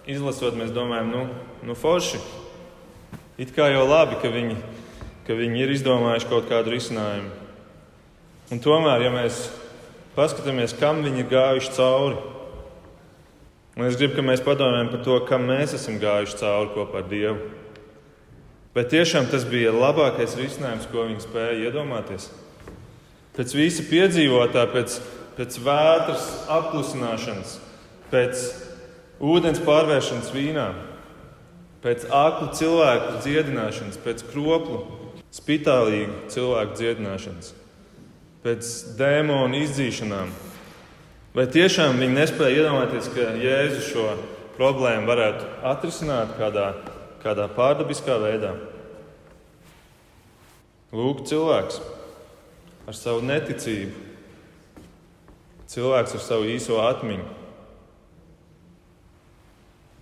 izlasot, 0.10 0.56
mēs 0.58 0.72
domājam, 0.76 1.12
nu, 1.12 1.26
nu 1.68 1.76
forši. 1.78 2.20
It 3.40 3.54
kā 3.56 3.68
jau 3.72 3.84
labi, 3.88 4.18
ka 4.22 4.32
viņi, 4.32 4.58
ka 5.28 5.38
viņi 5.38 5.64
ir 5.64 5.74
izdomājuši 5.78 6.30
kaut 6.30 6.50
kādu 6.52 6.74
risinājumu. 6.74 7.32
Un 8.52 8.60
tomēr, 8.62 9.06
ja 9.06 9.12
mēs 9.14 9.48
paskatāmies, 10.18 10.76
kam 10.78 11.02
viņi 11.06 11.24
ir 11.24 11.30
gājuši 11.32 11.74
cauri, 11.78 12.20
un 13.78 13.88
es 13.88 13.98
gribu, 13.98 14.18
ka 14.20 14.26
mēs 14.28 14.44
padomājam 14.46 14.92
par 14.92 15.04
to, 15.08 15.18
kam 15.30 15.48
mēs 15.50 15.76
esam 15.78 15.98
gājuši 16.02 16.40
cauri 16.44 16.74
kopā 16.76 17.02
ar 17.02 17.10
Dievu. 17.10 17.52
Bet 18.74 18.90
tiešām 18.90 19.30
tas 19.30 19.46
bija 19.46 19.74
labākais 19.74 20.34
risinājums, 20.38 20.88
ko 20.90 21.06
viņi 21.06 21.22
spēja 21.22 21.70
iedomāties. 21.70 22.32
Pēc 23.38 23.54
visa 23.58 23.86
piedzīvotā, 23.86 24.66
pēc, 24.74 24.98
pēc 25.38 25.60
vētras 25.66 26.26
apklusināšanas, 26.54 27.54
pēc 28.10 28.42
ūdens 29.24 29.62
pārvēršanas 29.66 30.34
vīnā, 30.34 30.68
pēc 31.86 32.06
aklu 32.14 32.50
cilvēku 32.58 33.22
dziedināšanas, 33.26 34.02
pēc 34.02 34.26
kroplu, 34.30 34.82
spitālīgu 35.34 36.30
cilvēku 36.34 36.78
dziedināšanas, 36.80 37.54
pēc 38.46 38.74
dēmonu 39.00 39.64
izdzīšanām. 39.66 40.34
Vai 41.34 41.48
tiešām 41.50 41.98
viņi 41.98 42.20
nespēja 42.20 42.62
iedomāties, 42.62 43.10
ka 43.16 43.32
Jēzus 43.42 43.88
šo 43.90 44.10
problēmu 44.58 45.10
varētu 45.10 45.48
atrisināt 45.66 46.36
kādā 46.38 46.68
kādā 47.24 47.48
pārdabiskā 47.56 48.18
veidā. 48.20 48.52
Lūk, 50.94 51.24
cilvēks 51.30 51.80
ar 52.90 52.98
savu 52.98 53.24
neticību, 53.26 53.96
cilvēks 55.72 56.18
ar 56.18 56.24
savu 56.24 56.50
īso 56.52 56.82
atmiņu. 56.84 57.26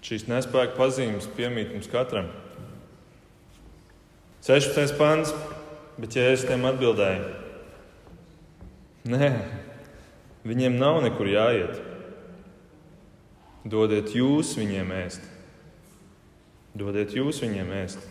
Šīs 0.01 0.25
nespēka 0.27 0.73
pazīmes 0.79 1.29
piemīt 1.37 1.75
mums 1.75 1.89
katram. 1.91 2.31
16. 4.41 4.95
pāns, 4.97 5.29
bet 6.01 6.15
Jēzus 6.17 6.47
tiem 6.49 6.63
atbildēja: 6.65 7.27
Nē, 9.05 9.27
viņiem 10.49 10.79
nav 10.81 10.97
nekur 11.05 11.29
jāiet. 11.29 11.75
Dodiet 13.61 14.09
jūs 14.17 14.55
viņiem 14.57 14.89
ēst. 14.97 15.27
Dodiet 16.73 17.13
jūs 17.13 17.43
viņiem 17.43 17.69
ēst. 17.83 18.01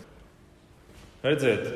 Redziet, 1.25 1.67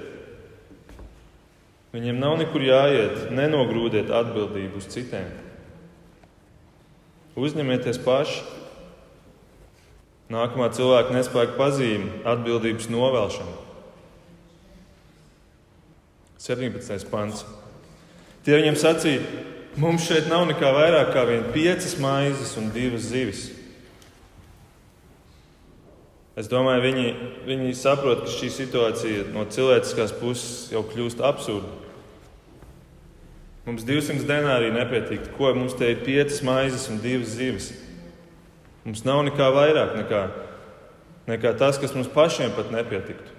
viņiem 1.92 2.24
nav 2.24 2.38
nekur 2.40 2.64
jāiet, 2.64 3.28
nenogrūdiet 3.36 4.08
atbildību 4.08 4.80
uz 4.80 4.88
citiem. 4.96 5.28
Uzņemieties 7.36 8.00
paši. 8.08 8.40
Nākamā 10.32 10.72
cilvēka 10.74 11.12
nespēka 11.12 11.60
pazīme- 11.60 12.24
atbildības 12.34 12.88
novēlšana. 12.88 13.65
17. 16.46 17.10
pants. 17.10 17.42
Tie 18.46 18.54
viņam 18.60 18.76
sacīja, 18.78 19.24
mums 19.82 20.06
šeit 20.06 20.28
nav 20.30 20.44
nekā 20.46 20.70
vairāk 20.76 21.10
kā 21.16 21.24
vien 21.26 21.48
piecas 21.56 21.96
maizes 21.98 22.54
un 22.62 22.70
divas 22.76 23.08
zivis. 23.10 23.48
Es 26.38 26.50
domāju, 26.52 26.84
viņi, 26.84 27.08
viņi 27.48 27.74
saprot, 27.80 28.26
ka 28.28 28.36
šī 28.36 28.52
situācija 28.52 29.26
no 29.34 29.48
cilvēciskās 29.50 30.14
puses 30.20 30.70
jau 30.74 30.84
kļūst 30.86 31.24
absurda. 31.26 31.72
Mums 33.66 33.86
200 33.88 34.28
denārī 34.30 34.70
nepietiek. 34.76 35.32
Ko 35.40 35.50
mums 35.58 35.74
te 35.80 35.90
ir 35.90 36.04
piecas 36.06 36.44
maizes 36.46 36.86
un 36.92 37.00
divas 37.02 37.34
zivis? 37.40 37.72
Mums 38.86 39.02
nav 39.08 39.24
nekā 39.26 39.48
vairāk 39.56 39.96
nekā, 39.98 40.26
nekā 41.32 41.56
tas, 41.58 41.80
kas 41.82 41.96
mums 41.98 42.12
pašiem 42.14 42.54
pat 42.54 42.70
nepietiktu. 42.76 43.35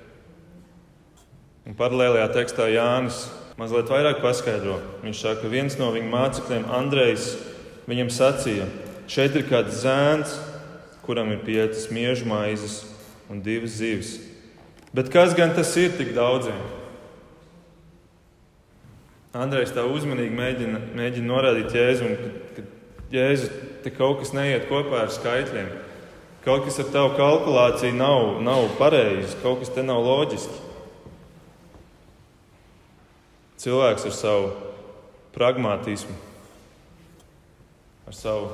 Un 1.66 1.74
paralēlajā 1.74 2.28
tekstā 2.30 2.68
Jānis 2.70 3.24
mazliet 3.58 3.88
vairāk 3.90 4.20
paskaidro. 4.22 4.76
Viņš 5.02 5.22
saka, 5.24 5.40
ka 5.42 5.50
viens 5.50 5.74
no 5.80 5.88
viņa 5.90 6.10
mācekļiem, 6.12 6.66
Andrejs, 6.76 7.32
viņam 7.90 8.12
sacīja, 8.14 8.68
šeit 9.10 9.34
ir 9.34 9.48
kāds 9.48 9.80
zēns, 9.82 10.36
kuram 11.06 11.32
ir 11.34 11.42
piecas 11.42 11.88
miežu 11.90 12.28
maizes 12.30 12.84
un 13.32 13.40
divas 13.42 13.80
zivis. 13.80 14.12
Bet 14.94 15.10
kas 15.10 15.34
gan 15.34 15.56
tas 15.56 15.72
ir 15.80 15.96
tik 15.98 16.12
daudziem? 16.14 16.58
Andrejs 19.36 19.74
tā 19.74 19.82
uzmanīgi 19.90 20.38
mēģina, 20.38 20.82
mēģina 20.96 21.28
norādīt 21.28 21.74
Jēzum, 21.74 22.14
ka, 22.14 22.30
ka 22.56 22.66
Jēzu 23.12 23.50
te 23.82 23.90
kaut 23.94 24.22
kas 24.22 24.30
neiet 24.36 24.70
kopā 24.70 25.02
ar 25.02 25.10
skaitļiem. 25.12 25.68
Kaut 26.46 26.62
kas 26.68 26.78
ar 26.78 26.94
tavu 26.94 27.16
kalkulāciju 27.18 27.98
nav, 27.98 28.38
nav 28.46 28.70
pareizs, 28.78 29.34
kaut 29.42 29.64
kas 29.64 29.74
te 29.74 29.82
nav 29.82 30.06
loģiski. 30.06 30.65
Cilvēks 33.66 34.06
ar 34.06 34.14
savu 34.14 34.50
pragmatismu 35.34 36.14
ar 38.06 38.14
savu 38.14 38.50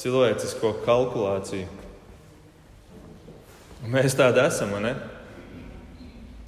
cilvēcisko 0.00 0.70
kalkulāciju. 0.86 1.68
Un 3.84 3.92
mēs 3.92 4.16
tādi 4.16 4.40
esam, 4.40 4.72
vai 4.72 4.80
ne? 4.86 4.92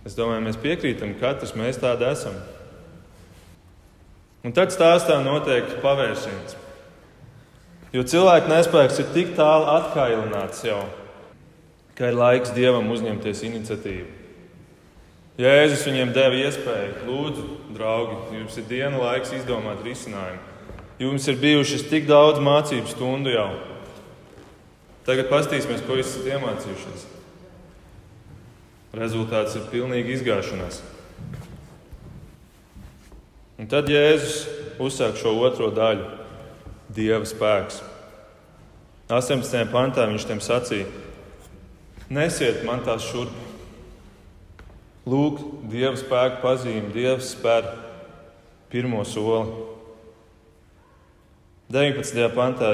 Es 0.09 0.17
domāju, 0.17 0.47
mēs 0.47 0.57
piekrītam, 0.63 1.13
ka 1.19 1.35
katrs 1.35 1.53
mēs 1.59 1.77
tādi 1.83 2.07
esam. 2.09 2.39
Un 4.47 4.55
tad 4.57 4.73
stāstā 4.73 5.19
notiek 5.21 5.77
pavērsiens. 5.83 6.57
Jo 7.93 8.05
cilvēka 8.07 8.49
nespēks 8.49 9.03
ir 9.03 9.13
tik 9.13 9.35
tālu 9.37 9.69
atkailināts 9.75 10.65
jau, 10.65 10.81
ka 11.99 12.09
ir 12.09 12.17
laiks 12.17 12.55
dievam 12.57 12.89
uzņemties 12.95 13.45
iniciatīvu. 13.51 14.16
Jēzus 15.37 15.83
viņiem 15.85 16.15
deva 16.17 16.39
iespēju, 16.41 16.93
lūdzu, 17.05 17.43
draugi, 17.77 18.39
jums 18.39 18.55
ir 18.57 18.69
diena 18.71 19.01
laiks 19.03 19.35
izdomāt 19.37 19.83
risinājumu. 19.85 20.41
Jums 20.97 21.27
ir 21.29 21.37
bijušas 21.43 21.85
tik 21.91 22.07
daudz 22.09 22.41
mācību 22.41 22.89
stundu 22.89 23.35
jau. 23.35 23.51
Tagad 25.05 25.29
paskatīsimies, 25.29 25.85
ko 25.85 25.99
esat 26.01 26.25
iemācījušies. 26.33 27.05
Rezultāts 28.97 29.59
ir 29.59 29.69
pilnīgi 29.69 30.17
izgāšanās. 30.17 30.81
Un 33.61 33.69
tad 33.69 33.93
Jēzus 33.93 34.47
uzsāk 34.81 35.21
šo 35.21 35.37
otro 35.45 35.69
daļu- 35.69 36.09
Dieva 36.97 37.29
spēks. 37.29 37.83
18. 39.13 39.69
pantā 39.69 40.09
viņš 40.09 40.27
tiem 40.27 40.41
sacīja: 40.41 40.87
Nesiet 42.09 42.65
man 42.65 42.81
tās 42.81 43.05
šurp. 43.05 43.46
Lūk, 45.07 45.39
Dieva 45.71 45.95
spēka 45.95 46.41
pazīme, 46.43 46.89
Dievs 46.91 47.29
spēr 47.37 47.69
pirmo 48.73 49.05
soli. 49.07 49.53
19. 51.71 52.25
pantā 52.35 52.73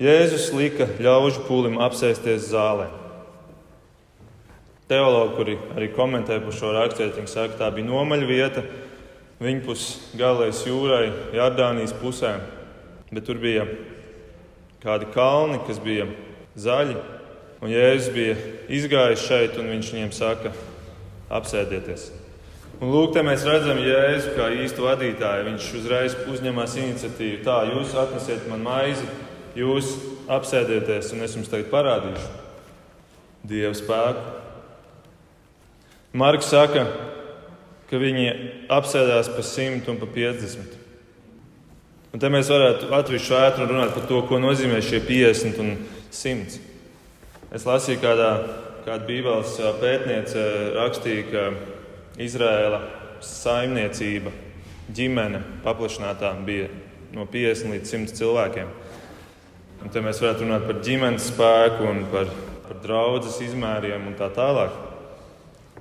Jēzus 0.00 0.50
lika 0.52 0.84
ļaužu 1.00 1.46
pūlim 1.46 1.78
apsēsties 1.80 2.50
zālē. 2.50 2.90
Teologi, 4.92 5.32
kuri 5.38 5.54
arī 5.72 5.88
komentē 5.96 6.36
par 6.44 6.52
šo 6.52 6.74
rakstvietiņu, 6.76 7.32
saka, 7.32 7.54
ka 7.54 7.62
tā 7.62 7.70
bija 7.78 7.88
nomaļa 7.88 8.28
vieta 8.28 8.66
viņpus 9.40 9.86
galējas 10.20 10.62
jūrai, 10.68 11.08
Jordānijas 11.32 11.96
pusē. 11.96 12.34
Bet 13.08 13.24
tur 13.24 13.40
bija 13.40 13.64
kādi 14.84 15.08
kalni, 15.16 15.64
kas 15.64 15.80
bija 15.80 16.10
zaļi, 16.60 17.00
un 17.64 17.72
Jēzus 17.72 18.12
bija 18.12 18.36
izgājis 18.68 19.24
šeit, 19.24 19.56
un 19.56 19.72
viņš 19.72 19.96
viņiem 19.96 20.12
saka, 20.12 20.52
apsēdieties. 21.32 22.10
Un 22.82 22.90
lūk, 22.90 23.12
te 23.14 23.22
mēs 23.24 23.44
redzam 23.46 23.78
Jēzu 23.78 24.34
kā 24.34 24.48
īstu 24.60 24.84
vadītāju. 24.84 25.46
Viņš 25.46 25.68
uzreiz 25.78 26.16
uzņemas 26.30 26.74
iniciatīvu. 26.82 27.42
Tā, 27.46 27.60
jūs 27.70 27.94
atnesiet 27.96 28.48
man 28.50 28.64
maizi, 28.66 29.06
jūs 29.56 29.94
apsēdieties, 30.32 31.12
un 31.14 31.22
es 31.24 31.36
jums 31.38 31.52
tagad 31.52 31.70
parādīšu 31.72 32.32
Dieva 33.44 33.74
spēku. 33.76 34.24
Marks 36.16 36.48
saka, 36.50 36.86
ka 37.90 38.00
viņi 38.00 38.26
apsēdās 38.72 39.28
pa 39.34 39.42
simt 39.46 39.88
un 39.90 39.98
pa 40.00 40.08
piecdesmit. 40.10 40.80
Un 42.14 42.22
te 42.22 42.30
mēs 42.30 42.48
varētu 42.50 42.92
atrast 42.94 43.26
šādu 43.26 43.64
un 43.64 43.72
runāt 43.72 43.94
par 43.96 44.06
to, 44.06 44.20
ko 44.28 44.38
nozīmē 44.38 44.78
šie 44.82 45.00
50 45.02 45.58
un 45.62 45.72
100. 46.14 46.60
Es 47.54 47.66
lasīju 47.66 48.00
kādā, 48.02 48.30
kāda 48.84 49.06
Bībeles 49.08 49.54
pētniece 49.80 50.40
rakstīja, 50.74 51.24
ka 51.30 51.44
Izraēla 52.20 52.82
saimniecība, 53.24 54.32
ģimene 54.94 55.40
paplašinātā 55.64 56.34
bija 56.44 56.68
no 57.14 57.24
50 57.30 57.72
līdz 57.72 57.94
100 57.94 58.18
cilvēkiem. 58.20 58.74
Un 59.84 59.92
te 59.92 60.02
mēs 60.04 60.20
varētu 60.20 60.44
runāt 60.44 60.68
par 60.68 60.82
ģimenes 60.84 61.30
spēku 61.32 61.88
un 61.88 62.04
par, 62.12 62.28
par 62.66 62.80
draudzes 62.84 63.40
izmēriem 63.48 64.04
un 64.10 64.18
tā 64.20 64.28
tālāk. 64.36 64.76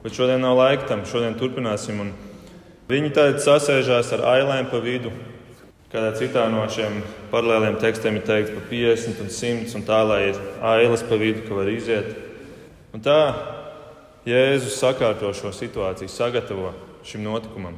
Bet 0.03 0.15
šodien 0.15 0.39
nav 0.43 0.57
laika 0.59 0.87
tam, 0.87 1.03
šodien 1.07 1.35
turpināsim. 1.39 2.01
Viņi 2.87 3.13
tad 3.15 3.39
sasēžās 3.43 4.15
ar 4.15 4.27
ailēm 4.33 4.71
pa 4.71 4.79
vidu. 4.83 5.11
Kādā 5.91 6.15
citā 6.17 6.47
no 6.49 6.63
šiem 6.71 7.03
paralēliem 7.31 7.75
tekstiem 7.83 8.17
ir 8.17 8.27
teikts 8.27 8.55
par 8.55 8.63
50 8.71 9.23
un 9.23 9.33
100, 9.37 9.73
un 9.77 9.83
tā 9.87 9.99
lai 10.07 10.21
ir 10.31 10.39
ailes 10.71 11.03
pa 11.05 11.19
vidu, 11.19 11.43
ka 11.45 11.59
var 11.59 11.69
iziet. 11.69 12.15
Un 12.93 13.01
tā 13.01 13.19
Jēzus 14.27 14.77
sakārto 14.77 15.31
šo 15.35 15.49
situāciju, 15.51 16.11
sagatavo 16.11 16.71
šim 17.03 17.25
notikumam. 17.25 17.75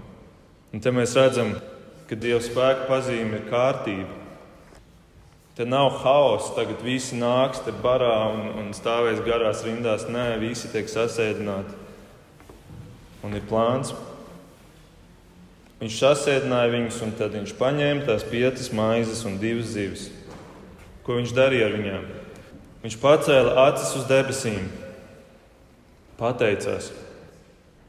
Un 0.76 0.84
te 0.84 0.92
mēs 0.94 1.16
redzam, 1.18 1.56
ka 2.06 2.18
Dieva 2.20 2.42
spēka 2.44 2.86
pazīme 2.90 3.40
ir 3.40 3.48
kārtība. 3.48 4.12
Te 5.56 5.64
nav 5.64 6.02
haoss, 6.04 6.52
tagad 6.58 6.84
visi 6.84 7.16
nāks 7.16 7.64
te 7.64 7.72
barā 7.72 8.28
un, 8.34 8.50
un 8.60 8.70
stāvēs 8.76 9.24
garās 9.24 9.64
rindās. 9.64 10.04
Nē, 10.12 10.34
visi 10.44 10.68
tiek 10.74 10.92
sasēdināti. 10.92 11.80
Un 13.24 13.40
ir 13.40 13.48
plāns. 13.48 13.96
Viņš 15.80 16.00
sasēdināja 16.04 16.74
viņus, 16.76 17.02
un 17.08 17.16
tad 17.16 17.34
viņš 17.40 17.56
paņēma 17.58 18.06
tās 18.06 18.28
piecas 18.28 18.68
maizes 18.76 19.24
un 19.26 19.40
divas 19.40 19.72
zivis. 19.72 20.10
Ko 21.08 21.18
viņš 21.18 21.34
darīja 21.36 21.72
ar 21.72 21.80
viņām? 21.80 22.10
Viņš 22.84 23.00
pacēla 23.02 23.56
acis 23.70 23.96
uz 23.98 24.12
debesīm 24.12 24.68
pateicās 26.20 26.92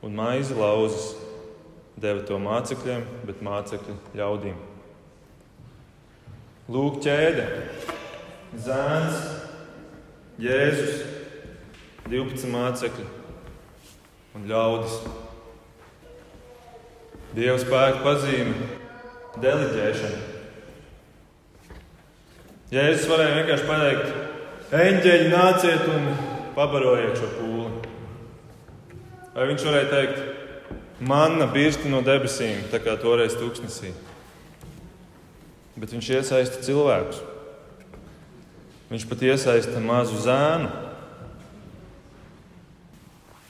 un 0.04 0.14
maizi 0.16 0.56
lauzas 0.56 1.14
deva 1.96 2.24
to 2.28 2.38
mācekļiem, 2.42 3.04
bet 3.28 3.42
mācekļi 3.44 3.96
ļaudīm. 4.18 4.56
Lūk, 6.72 6.98
ķēde, 7.04 7.46
zēns, 8.66 9.20
Jēzus, 10.42 11.04
12 12.10 12.50
mācekļi 12.52 13.06
un 14.36 14.44
ļaudis. 14.50 14.98
Dieva 17.36 17.56
spēka 17.60 18.02
pazīme, 18.04 18.68
deliģēšana. 19.40 20.20
Jēzus 22.74 23.08
varēja 23.08 23.36
vienkārši 23.40 23.68
pateikt, 23.70 24.14
eņģeļi 24.84 25.32
nāciet 25.32 25.90
un 25.94 26.08
pabarojiet 26.56 27.20
šo 27.20 27.32
pūli. 27.38 27.56
Vai 29.37 29.51
viņš 29.51 29.64
varēja 29.68 29.88
teikt, 29.90 30.20
manna 31.05 31.44
birsta 31.53 31.90
no 31.92 31.99
debesīm, 32.01 32.62
tā 32.72 32.79
kā 32.81 32.94
toreiz 32.96 33.35
tūkstnesī? 33.37 33.90
Bet 35.77 35.92
viņš 35.92 36.07
iesaista 36.14 36.62
cilvēkus. 36.64 37.18
Viņš 38.88 39.05
pat 39.11 39.25
iesaista 39.27 39.83
mazu 39.85 40.16
zēnu. 40.25 40.70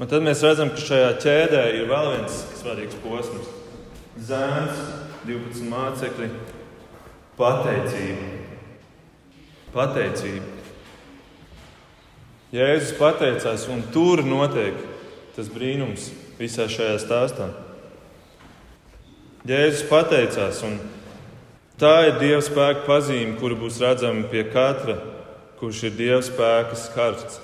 Un 0.03 0.11
tad 0.11 0.27
mēs 0.27 0.43
redzam, 0.43 0.73
ka 0.75 0.83
šajā 0.83 1.13
ķēdē 1.23 1.63
ir 1.77 1.87
vēl 1.93 2.11
viens 2.17 2.41
svarīgs 2.59 2.99
posms. 3.05 3.55
Zēns, 4.27 4.83
12 5.29 5.71
mācekļi, 5.71 6.29
pateicība. 7.39 8.27
Pateicība. 9.71 10.51
Jēzus 12.57 12.99
pateicās, 12.99 13.71
un 13.71 13.87
tur 13.95 14.27
notiek 14.27 14.96
tas 15.37 15.51
brīnums 15.53 16.09
visā 16.39 16.65
šajā 16.73 16.97
stāstā. 17.03 17.51
Jēzus 19.47 19.85
pateicās, 19.87 20.63
un 20.67 20.79
tā 21.79 22.09
ir 22.09 22.17
Dieva 22.23 22.41
spēka 22.43 22.87
pazīme, 22.89 23.37
kura 23.39 23.59
būs 23.59 23.79
redzama 23.85 24.27
pie 24.33 24.47
katra, 24.49 24.97
kurš 25.61 25.85
ir 25.87 25.95
Dieva 25.99 26.23
spēka 26.25 26.79
skarts. 26.81 27.39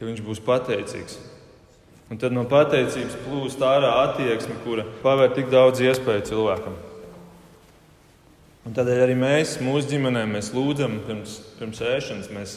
Ka 0.00 0.08
viņš 0.08 0.24
būs 0.24 0.40
pateicīgs. 0.42 1.20
Un 2.10 2.18
tad 2.20 2.34
no 2.34 2.42
pateicības 2.48 3.14
plūst 3.22 3.62
ārā 3.64 3.92
attieksme, 4.08 4.56
kura 4.64 4.84
paver 5.04 5.30
tik 5.36 5.52
daudz 5.52 5.84
iespēju 5.84 6.26
cilvēkam. 6.32 6.74
Un 8.64 8.74
tādēļ 8.76 9.04
arī 9.04 9.16
mēs, 9.20 9.58
mūsu 9.60 9.92
ģimenē, 9.92 10.24
mēs 10.32 10.50
lūdzam 10.56 10.96
pirms, 11.04 11.36
pirms 11.58 11.84
ēšanas, 11.84 12.32
mēs 12.32 12.56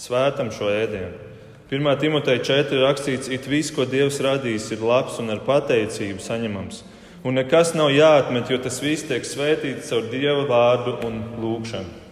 svētam 0.00 0.52
šo 0.52 0.68
ēdienu. 0.68 1.25
1. 1.66 1.96
Timoteja 1.98 2.38
4 2.46 2.78
rakstīts, 2.84 3.26
it 3.32 3.46
viss, 3.50 3.72
ko 3.74 3.82
Dievs 3.90 4.20
radījis, 4.22 4.68
ir 4.76 4.82
labs 4.86 5.16
un 5.18 5.32
ar 5.34 5.40
pateicību 5.42 6.22
saņemams. 6.22 6.84
Un 7.26 7.34
nekas 7.34 7.72
nav 7.74 7.90
jāatmet, 7.90 8.52
jo 8.52 8.58
tas 8.62 8.78
viss 8.78 9.06
tiek 9.08 9.24
svētīts 9.26 9.88
caur 9.90 10.04
Dieva 10.12 10.44
vārdu 10.46 10.94
un 11.08 11.16
lūgšanu. 11.42 12.02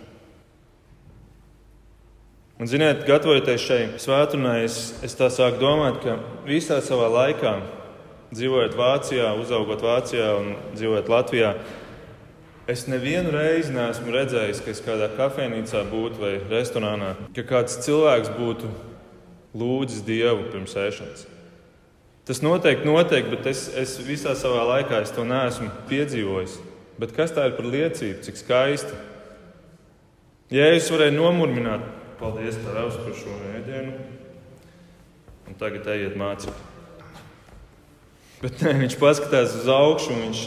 Un, 2.59 2.71
ziniet, 2.71 3.05
gatavojoties 3.07 3.63
šai 3.63 3.79
svētdienai, 4.03 4.65
es, 4.67 4.79
es 5.07 5.15
tā 5.19 5.29
sāku 5.31 5.61
domāt, 5.63 6.01
ka 6.03 6.17
visā 6.47 6.81
savā 6.83 7.07
laikā, 7.13 7.53
dzīvojot 8.35 8.75
Vācijā, 8.79 9.29
uzaugot 9.39 9.83
Vācijā 9.87 10.33
un 10.39 10.49
dzīvojot 10.75 11.11
Latvijā, 11.11 11.53
es 12.71 12.87
nevienu 12.91 13.35
reizi 13.35 13.75
neesmu 13.75 14.15
redzējis, 14.15 14.65
ka 14.65 14.75
es 14.75 14.83
kādā 14.83 15.13
kafejnīcā 15.15 15.85
būtu 15.91 16.23
vai 16.23 16.33
restorānā, 16.51 17.13
ka 17.37 17.47
kāds 17.47 17.79
cilvēks 17.87 18.35
būtu 18.39 18.73
lūdzis 19.55 20.05
Dievu 20.07 20.51
pirms 20.51 20.75
ēšanas. 20.79 21.27
Tas 22.25 22.41
noteikti 22.41 22.89
notiek, 22.89 23.27
bet 23.29 23.47
es, 23.51 23.67
es 23.77 23.99
visā 24.01 24.33
savā 24.39 24.63
laikā 24.71 25.03
es 25.05 25.13
to 25.13 25.27
neesmu 25.29 25.69
piedzīvojis. 25.91 26.57
Bet 27.01 27.13
kas 27.13 27.35
tā 27.35 27.51
ir 27.51 27.57
par 27.59 27.69
liecību, 27.69 28.23
cik 28.25 28.39
skaisti? 28.39 28.97
Jēzus 30.55 30.93
varēja 30.95 31.17
nomurmināt, 31.17 31.85
paldies 32.21 32.57
Tēvs 32.63 33.01
par 33.03 33.17
šo 33.19 33.35
ēdienu, 33.59 33.95
un 35.49 35.59
tagad 35.61 35.89
ejiet 35.97 36.17
mācīt. 36.21 36.63
Bet 38.45 38.61
nē, 38.61 38.75
viņš 38.83 38.99
paskatās 39.01 39.57
uz 39.59 39.69
augšu, 39.73 40.13
un 40.15 40.23
viņš, 40.27 40.45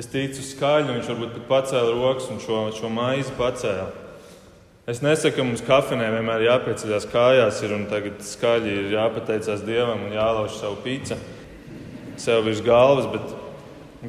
es 0.00 0.10
ticu, 0.12 0.44
skaļi, 0.44 0.88
un 0.88 0.98
viņš 0.98 1.10
varbūt 1.12 1.34
pat 1.36 1.48
pacēla 1.52 1.94
rokas 1.96 2.28
un 2.32 2.42
šo, 2.42 2.62
šo 2.76 2.90
maizi 2.92 3.34
pacēla. 3.38 4.05
Es 4.86 5.00
nesaku, 5.02 5.34
ka 5.34 5.42
mums 5.42 5.64
kafejnē 5.66 6.12
vienmēr 6.14 6.44
jāpieceļās 6.46 7.08
kājās, 7.10 7.56
ir, 7.66 7.72
un 7.74 7.88
tagad 7.90 8.20
skaļi 8.22 8.70
ir 8.70 8.92
jāpateicās 8.94 9.64
Dievam 9.66 10.04
un 10.06 10.14
jālauž 10.14 10.60
savu 10.60 10.78
pīci 10.84 11.16
sev 12.22 12.44
virs 12.46 12.62
galvas, 12.62 13.08
bet, 13.10 13.34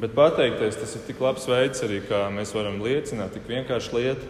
bet 0.04 0.13
pateikties 0.13 0.78
tas 0.78 0.94
ir 0.94 1.02
tik 1.08 1.24
labs 1.26 1.50
veids 1.50 1.82
arī, 1.82 1.98
kā 2.06 2.28
mēs 2.30 2.54
varam 2.54 2.78
liecināt, 2.86 3.34
tik 3.34 3.50
vienkārši 3.50 3.96
lieta. 3.98 4.30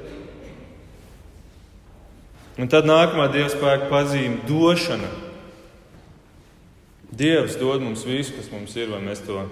Un 2.58 2.72
tad 2.72 2.88
nākamā 2.88 3.28
Dieva 3.34 3.52
spēka 3.52 3.92
pazīme- 3.92 4.40
došana. 4.48 5.12
Dievs 7.12 7.60
dod 7.60 7.84
mums 7.84 8.08
visu, 8.08 8.34
kas 8.40 8.48
mums 8.56 8.76
ir, 8.80 8.88
vai 8.88 9.04
mēs 9.04 9.20
to 9.26 9.44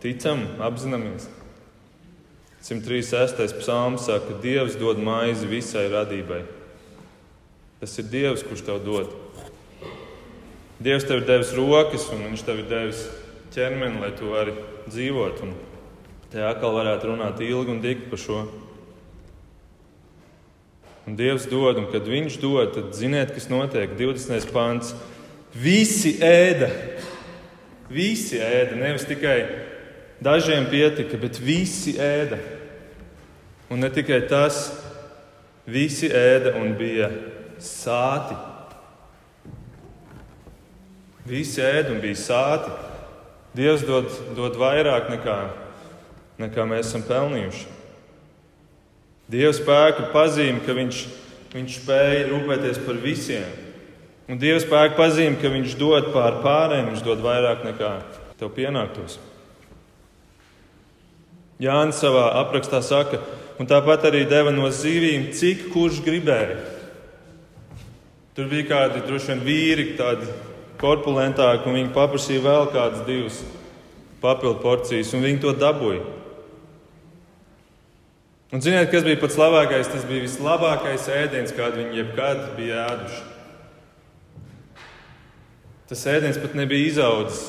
ticam, 0.00 0.46
apzināmies. 0.58 1.28
136. 2.68 3.52
psalms 3.62 4.04
saka, 4.04 4.26
ka 4.28 4.42
Dievs 4.42 4.76
dod 4.76 4.98
maizi 5.00 5.46
visai 5.48 5.86
radībai. 5.88 6.42
Tas 7.80 7.94
ir 7.96 8.10
Dievs, 8.12 8.42
kurš 8.44 8.66
tev 8.66 8.82
dod. 8.84 9.14
Dievs 10.76 11.06
tev 11.08 11.22
ir 11.22 11.28
devis 11.30 11.54
rokas, 11.56 12.04
un 12.12 12.26
Viņš 12.26 12.42
tev 12.44 12.60
ir 12.60 12.68
devis 12.68 13.06
ķermeni, 13.54 14.02
lai 14.02 14.10
tu 14.18 14.34
vari 14.34 14.52
dzīvot. 14.90 15.40
Un 15.46 15.54
te 16.28 16.44
atkal 16.44 16.76
varētu 16.76 17.08
runāt 17.08 17.40
ilgi 17.40 17.72
un 17.72 17.80
dikti 17.80 18.10
par 18.12 18.20
šo. 18.20 18.42
Un 21.08 21.16
Dievs 21.16 21.48
dod, 21.48 21.80
un 21.80 21.88
kad 21.88 22.04
Viņš 22.04 22.36
dod, 22.42 22.74
tad 22.76 22.92
ziniet, 22.92 23.32
kas 23.32 23.48
notiek. 23.48 23.96
20. 23.96 24.52
pāns. 24.52 24.92
Visi 25.56 26.18
ēda. 26.20 26.68
Visi 27.88 28.36
ēda, 28.44 28.76
nevis 28.76 29.08
tikai 29.08 29.38
Dažiem 30.20 30.66
pietika, 30.66 31.16
bet 31.16 31.38
visi 31.38 31.94
ēda. 31.94 32.57
Un 33.68 33.82
ne 33.84 33.90
tikai 33.92 34.22
tas, 34.28 34.70
visi 35.68 36.08
ēda 36.08 36.54
un 36.56 36.72
bija 36.78 37.10
sāti. 37.60 38.36
Visi 41.28 41.60
ēda 41.60 41.92
un 41.92 42.00
bija 42.00 42.16
sāti. 42.16 42.72
Dievs 43.58 43.84
dod, 43.84 44.08
dod 44.36 44.56
vairāk 44.60 45.10
nekā, 45.12 45.36
nekā 46.40 46.64
mēs 46.68 46.88
esam 46.88 47.04
pelnījuši. 47.04 47.66
Dieva 49.28 49.52
spēka 49.52 50.06
pazīme, 50.14 50.62
ka 50.64 50.72
viņš, 50.72 51.00
viņš 51.52 51.80
spēja 51.82 52.28
rūpēties 52.30 52.78
par 52.86 53.00
visiem. 53.02 53.48
Un 54.28 54.40
Dieva 54.40 54.60
spēka 54.64 54.96
pazīme, 54.96 55.36
ka 55.40 55.50
viņš 55.52 55.74
dod 55.80 56.08
pār 56.14 56.40
pārējiem, 56.44 56.94
viņš 56.94 57.04
dod 57.04 57.20
vairāk 57.24 57.66
nekā 57.68 57.90
tev 58.40 58.54
pienāktos. 58.56 59.18
Jānis 61.60 62.00
savā 62.00 62.30
aprakstā 62.38 62.80
saka, 62.86 63.20
un 63.58 63.68
tāpat 63.68 64.06
arī 64.08 64.24
deva 64.30 64.52
no 64.54 64.70
zivīm, 64.70 65.30
cik 65.34 65.68
kurš 65.74 66.02
gribēja. 66.06 66.58
Tur 68.38 68.46
bija 68.50 68.68
kādi 68.68 69.02
droši 69.02 69.32
vien 69.32 69.40
vīri, 69.42 69.86
tādi 69.98 70.28
korpulentāki, 70.78 71.66
un 71.66 71.80
viņi 71.80 71.94
paprasīja 71.96 72.44
vēl 72.44 72.68
kādas 72.70 73.02
divas 73.08 73.40
papildu 74.22 74.60
porcijas, 74.62 75.10
un 75.14 75.26
viņi 75.26 75.42
to 75.42 75.54
dabūja. 75.58 76.04
Un 78.48 78.62
ziniet, 78.64 78.88
kas 78.88 79.04
bija 79.04 79.18
pats 79.20 79.36
labākais? 79.36 79.90
Tas 79.92 80.06
bija 80.08 80.24
vislabākais 80.24 81.10
ēdiens, 81.12 81.52
kādu 81.52 81.82
viņi 81.82 81.98
jebkad 82.00 82.46
bija 82.56 82.86
ēduši. 82.94 83.24
Tas 85.88 86.04
ēdiens 86.08 86.38
pat 86.40 86.54
nebija 86.56 86.88
izaudzis 86.88 87.48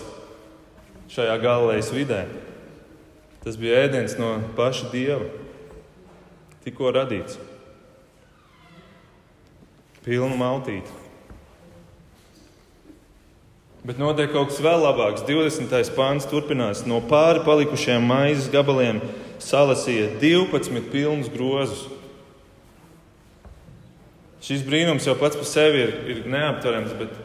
šajā 1.14 1.38
galejas 1.44 1.94
vidē. 1.96 2.26
Tas 3.46 3.56
bija 3.60 3.86
ēdiens 3.86 4.18
no 4.20 4.34
paša 4.58 4.90
dieva, 4.92 5.30
tikko 6.66 6.92
radīts. 6.96 7.38
Pilnu 10.06 10.38
maltīti. 10.40 10.96
Bet 13.86 14.00
notiek 14.00 14.32
kaut 14.34 14.52
kas 14.52 14.60
vēl 14.64 14.84
labāks. 14.84 15.24
20. 15.28 15.94
pāns 15.96 16.28
turpinās. 16.30 16.84
No 16.88 17.00
pāri 17.06 17.44
palikušajiem 17.46 18.06
maizes 18.06 18.52
gabaliem 18.52 19.00
salasīja 19.40 20.12
12 20.20 20.92
pilnus 20.92 21.32
grozus. 21.32 21.88
Šis 24.44 24.64
brīnums 24.68 25.08
jau 25.08 25.16
pats 25.20 25.40
par 25.40 25.48
sevi 25.48 25.84
ir, 25.84 25.96
ir 26.12 26.22
neaptverams, 26.32 26.94
bet, 27.00 27.18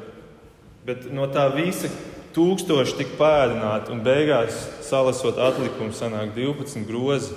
bet 0.87 1.07
no 1.15 1.29
tā 1.31 1.47
visa, 1.55 1.91
Tūkstoši 2.35 2.97
tika 2.99 3.15
pēdināti, 3.15 3.93
un 3.95 4.01
beigās 4.03 4.57
salasot 4.83 5.37
atlikumu, 5.39 5.95
sanāk 5.95 6.33
12 6.35 6.83
grozi. 6.89 7.37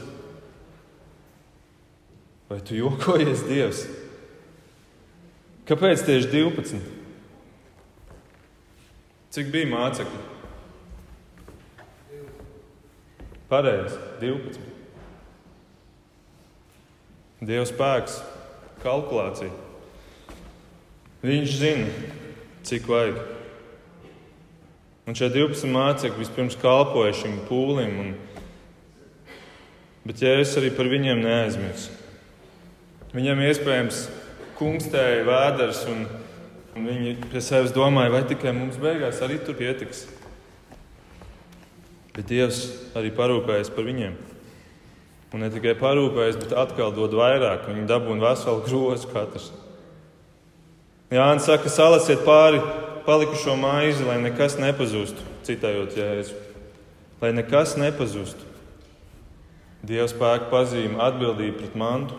Vai 2.47 2.62
tu 2.63 2.77
jokojies, 2.79 3.43
Dievs? 3.43 3.81
Kāpēc 5.67 6.05
tieši 6.07 6.29
12? 6.31 6.77
Cik 9.36 9.49
bija 9.51 9.67
mācekļi? 9.67 10.21
Pareizi, 13.51 13.99
12. 14.21 14.63
Dieva 17.47 17.67
spēks, 17.67 18.15
kalkulācija. 18.81 19.51
Viņš 21.27 21.60
zina, 21.60 21.91
cik 22.67 22.88
vajag. 22.88 23.19
Un 25.07 25.19
šie 25.19 25.29
12 25.36 25.67
mācekļi 25.75 26.23
vispirms 26.23 26.57
kalpoja 26.63 27.12
šim 27.15 27.38
pūlim, 27.51 27.93
un... 28.05 28.15
bet 30.07 30.23
Jēzus 30.23 30.57
arī 30.63 30.71
par 30.79 30.88
viņiem 30.91 31.23
neaizmirst. 31.27 31.96
Viņiem 33.15 33.39
iespējams 33.48 34.02
kungstēja 34.58 35.24
vēders, 35.28 35.84
un, 35.91 36.06
un 36.76 36.88
viņi 36.89 37.13
pie 37.32 37.41
sevis 37.43 37.76
domāja, 37.76 38.12
vai 38.17 38.24
tikai 38.28 38.52
mums 38.56 38.80
beigās 38.82 39.22
arī 39.24 39.39
tur 39.39 39.56
pietiks. 39.60 40.06
Bet 42.17 42.28
Dievs 42.32 42.65
arī 42.98 43.13
parūpējas 43.13 43.70
par 43.72 43.86
viņiem. 43.88 44.17
Un 45.36 45.43
ne 45.43 45.52
tikai 45.54 45.76
parūpējas, 45.78 46.39
bet 46.41 46.56
atkal 46.58 46.93
dod 46.96 47.13
vairāk. 47.15 47.67
Viņi 47.70 47.88
dabūna 47.89 48.30
veselu 48.30 48.63
grozu 48.65 49.12
katrs. 49.12 49.52
Jānis 51.13 51.48
saka, 51.48 51.72
salasiet 51.72 52.26
pāri 52.28 52.60
palikušo 53.06 53.56
maizi, 53.60 54.04
lai 54.04 54.17
nekas 54.20 54.58
nepazustu, 54.60 55.24
citējot 55.48 55.96
Jēzu. 55.96 56.39
Lai 57.22 57.32
nekas 57.36 57.78
nepazustu. 57.80 58.43
Dieva 59.88 60.10
spēka 60.12 60.50
pazīme, 60.52 61.00
atbildība 61.00 61.62
pret 61.62 61.78
mantu. 61.80 62.17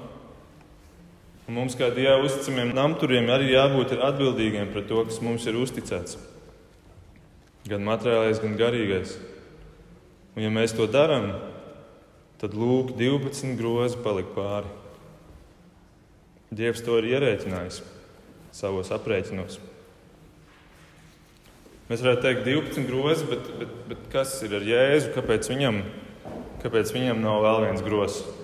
Un 1.49 1.57
mums, 1.57 1.73
kā 1.81 1.89
Dieva 1.97 2.19
uzticamiem 2.21 2.75
namturiem, 2.77 3.31
arī 3.33 3.55
jābūt 3.55 3.95
atbildīgiem 3.97 4.69
pret 4.69 4.85
to, 4.91 5.01
kas 5.09 5.23
mums 5.25 5.47
ir 5.49 5.57
uzticēts. 5.57 6.19
Gan 7.69 7.87
materiālais, 7.87 8.41
gan 8.43 8.57
garīgais. 8.61 9.15
Un, 10.35 10.43
ja 10.45 10.51
mēs 10.53 10.77
to 10.77 10.85
darām, 10.93 11.31
tad 12.39 12.53
lūk, 12.53 12.93
12 13.01 13.57
grozi 13.57 13.97
palika 14.05 14.35
pāri. 14.37 14.75
Dievs 16.53 16.85
to 16.85 17.01
ir 17.01 17.09
ierēķinājis 17.15 17.81
savos 18.53 18.93
aprēķinos. 18.93 19.57
Mēs 21.89 22.05
varētu 22.05 22.27
teikt, 22.27 22.45
12 22.45 22.89
grozi, 22.91 23.25
bet, 23.31 23.49
bet, 23.57 23.73
bet 23.89 24.05
kas 24.13 24.37
ir 24.45 24.53
ar 24.61 24.69
Jēzu? 24.69 25.15
Kāpēc 25.17 25.49
viņam, 25.49 25.81
kāpēc 26.61 26.93
viņam 26.93 27.25
nav 27.25 27.41
vēl 27.47 27.65
viens 27.71 27.85
grozs? 27.89 28.38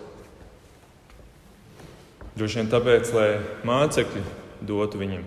Droši 2.35 2.59
vien 2.59 2.71
tāpēc, 2.71 3.11
lai 3.15 3.29
mācekļi 3.67 4.23
dotu 4.67 4.99
viņam. 4.99 5.23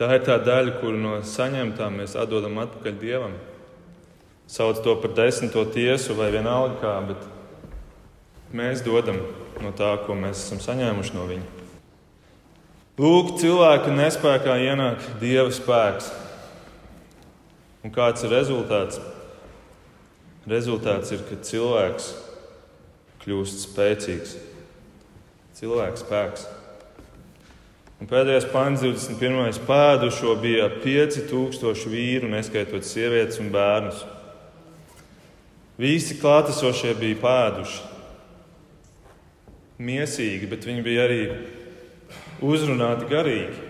Tā 0.00 0.08
ir 0.16 0.24
tā 0.24 0.38
daļa, 0.40 0.78
kuru 0.80 0.96
no 1.00 1.18
saņemtām 1.24 2.00
mēs 2.00 2.16
atdodam 2.20 2.56
atpakaļ 2.64 2.96
Dievam. 3.00 3.36
Sauc 4.48 4.80
to 4.84 4.94
par 5.02 5.12
desmito 5.16 5.64
tiesu 5.72 6.16
vai 6.16 6.30
vienalga 6.32 6.76
kā, 6.80 6.94
bet 7.08 7.28
mēs 8.56 8.84
dodam 8.84 9.20
no 9.60 9.72
tā, 9.76 9.92
ko 10.06 10.16
mēs 10.16 10.46
esam 10.46 10.60
saņēmuši 10.64 11.16
no 11.16 11.24
viņa. 11.28 11.54
Lūk, 12.96 13.34
cilvēka 13.40 13.92
nespējā 13.92 14.56
ienāk 14.70 15.02
dieva 15.20 15.50
spēks. 15.52 16.08
Un 17.84 17.92
kāds 17.92 18.24
ir 18.24 18.32
rezultāts? 18.32 19.02
Rezultāts 20.48 21.12
ir, 21.12 21.20
ka 21.28 21.36
cilvēks 21.44 22.14
kļūst 23.26 23.64
spēcīgs. 23.66 24.36
Cilvēks 25.58 26.04
spēks. 26.06 26.46
Un 27.96 28.08
pēdējais 28.10 28.44
pāns, 28.52 28.82
21. 28.84 29.56
pēdušo 29.66 30.34
bija 30.38 30.68
5000 30.82 31.88
vīru, 31.90 32.28
neskaitot 32.30 32.84
sievietes 32.86 33.40
un 33.40 33.48
bērnus. 33.54 34.04
Visi 35.80 36.18
klātesošie 36.20 36.94
bija 37.00 37.20
pēduši. 37.24 37.84
miesīgi, 39.76 40.46
bet 40.48 40.64
viņi 40.64 40.82
bija 40.84 41.02
arī 41.04 41.22
uzrunāti 42.40 43.08
garīgi. 43.10 43.64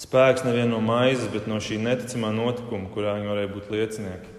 Spēks 0.00 0.46
nevien 0.46 0.70
no 0.72 0.78
maizes, 0.80 1.28
bet 1.28 1.48
no 1.48 1.58
šī 1.60 1.76
neticamā 1.82 2.30
notikuma, 2.32 2.88
kurā 2.94 3.18
viņi 3.18 3.28
varēja 3.28 3.50
būt 3.52 3.68
liecinieki. 3.74 4.38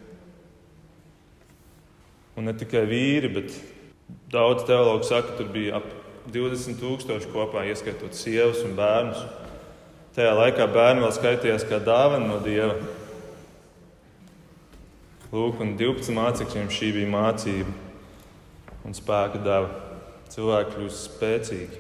Un 2.40 2.50
ne 2.50 2.56
tikai 2.58 2.88
vīri, 2.90 3.30
bet 3.30 3.54
daudz 4.32 4.66
teologu 4.68 5.08
saka, 5.08 5.32
ka 5.32 5.42
tur 5.42 5.52
bija 5.54 5.82
ap 5.82 5.88
20 6.32 6.80
tūkstoši 6.80 7.30
kopā, 7.34 7.66
ieskaitot 7.70 8.16
sievas 8.16 8.62
un 8.66 8.76
bērnus. 8.78 9.22
Tajā 10.16 10.32
laikā 10.36 10.68
bērni 10.72 11.06
vēl 11.06 11.14
skaitījās 11.16 11.66
kā 11.70 11.80
dāvana 11.84 12.28
no 12.28 12.40
dieva. 12.44 12.76
Lūk, 15.32 15.62
un 15.64 15.78
12 15.80 16.12
mācekļiem 16.16 16.68
šī 16.72 16.92
bija 16.98 17.12
mācība 17.12 17.72
un 18.88 18.98
spēka 18.98 19.40
deva. 19.44 19.70
Cilvēki 20.32 20.76
kļūst 20.76 21.08
spēcīgi. 21.08 21.80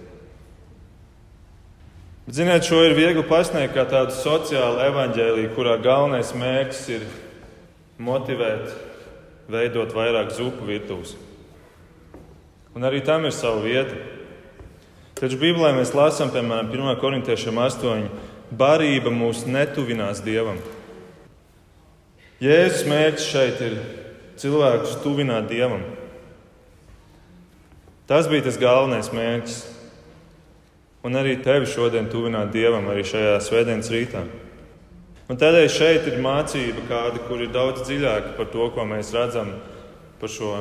Bet, 2.25 2.35
ziniet, 2.37 2.67
šo 2.67 2.81
ir 2.85 2.95
viegli 2.95 3.23
pasniegt 3.27 3.75
kā 3.75 3.85
tādu 3.89 4.15
sociālu 4.15 4.79
evaņģēlīju, 4.85 5.51
kurā 5.55 5.77
galvenais 5.83 6.31
mērķis 6.37 6.83
ir 6.95 7.05
motivēt, 8.01 8.71
veidot 9.51 9.95
vairāk 9.95 10.31
zupu 10.35 10.67
virtuves. 10.67 11.15
Un 12.75 12.87
arī 12.87 13.01
tam 13.03 13.25
ir 13.27 13.33
sava 13.35 13.59
vieta. 13.65 13.97
Taču 15.19 15.37
Bībelē 15.41 15.73
mēs 15.75 15.91
lasām, 15.93 16.31
piemēram, 16.31 16.69
1. 16.71 16.93
korintiešiem 17.01 17.57
8. 17.59 18.05
Barība 18.57 19.11
mūs 19.13 19.43
netuvinās 19.45 20.23
Dievam. 20.23 20.57
Jēzus 22.41 22.87
mērķis 22.89 23.27
šeit 23.27 23.59
ir 23.61 23.75
cilvēkus 24.39 24.95
tuvināt 25.03 25.49
Dievam. 25.51 25.83
Tas 28.09 28.31
bija 28.31 28.47
tas 28.47 28.57
galvenais 28.59 29.11
mērķis. 29.13 29.59
Un 31.05 31.19
arī 31.19 31.35
tevi 31.43 31.67
šodien 31.69 32.07
tuvināt 32.09 32.53
Dievam, 32.55 32.87
arī 32.89 33.03
šajā 33.05 33.35
svētdienas 33.43 33.91
rītā. 33.91 34.23
Un 35.31 35.39
tādēļ 35.39 35.67
šeit 35.71 36.07
ir 36.07 36.23
mācība, 36.23 36.87
kāda, 36.89 37.21
kur 37.27 37.43
ir 37.43 37.51
daudz 37.51 37.83
dziļāka 37.87 38.33
par 38.39 38.49
to, 38.53 38.71
ko 38.73 38.87
mēs 38.87 39.11
redzam 39.15 39.53
par 40.23 40.31
šo 40.31 40.55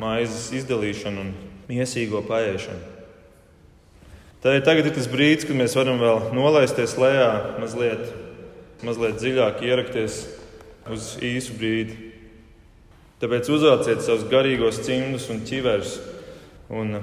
maizes 0.00 0.50
izdalīšanu 0.60 1.24
un 1.24 1.32
miesīgo 1.70 2.22
paēšanu. 2.26 2.98
Tādēļ 4.40 4.62
tagad 4.64 4.86
ir 4.88 4.94
tas 4.96 5.08
brīdis, 5.10 5.44
kad 5.44 5.56
mēs 5.58 5.74
varam 5.76 6.00
vēl 6.00 6.30
nolaisties 6.32 6.96
lejā, 6.96 7.32
mazliet, 7.60 8.06
mazliet 8.86 9.18
dziļāk 9.20 9.60
ierakties 9.68 10.22
uz 10.88 11.10
īsu 11.20 11.56
brīdi. 11.60 11.98
Tāpēc 13.20 13.50
uzvelciet 13.52 14.00
savus 14.00 14.24
garīgos 14.30 14.80
cimdus 14.86 15.28
un 15.28 15.42
ķiverus 15.44 15.98
un 16.72 16.96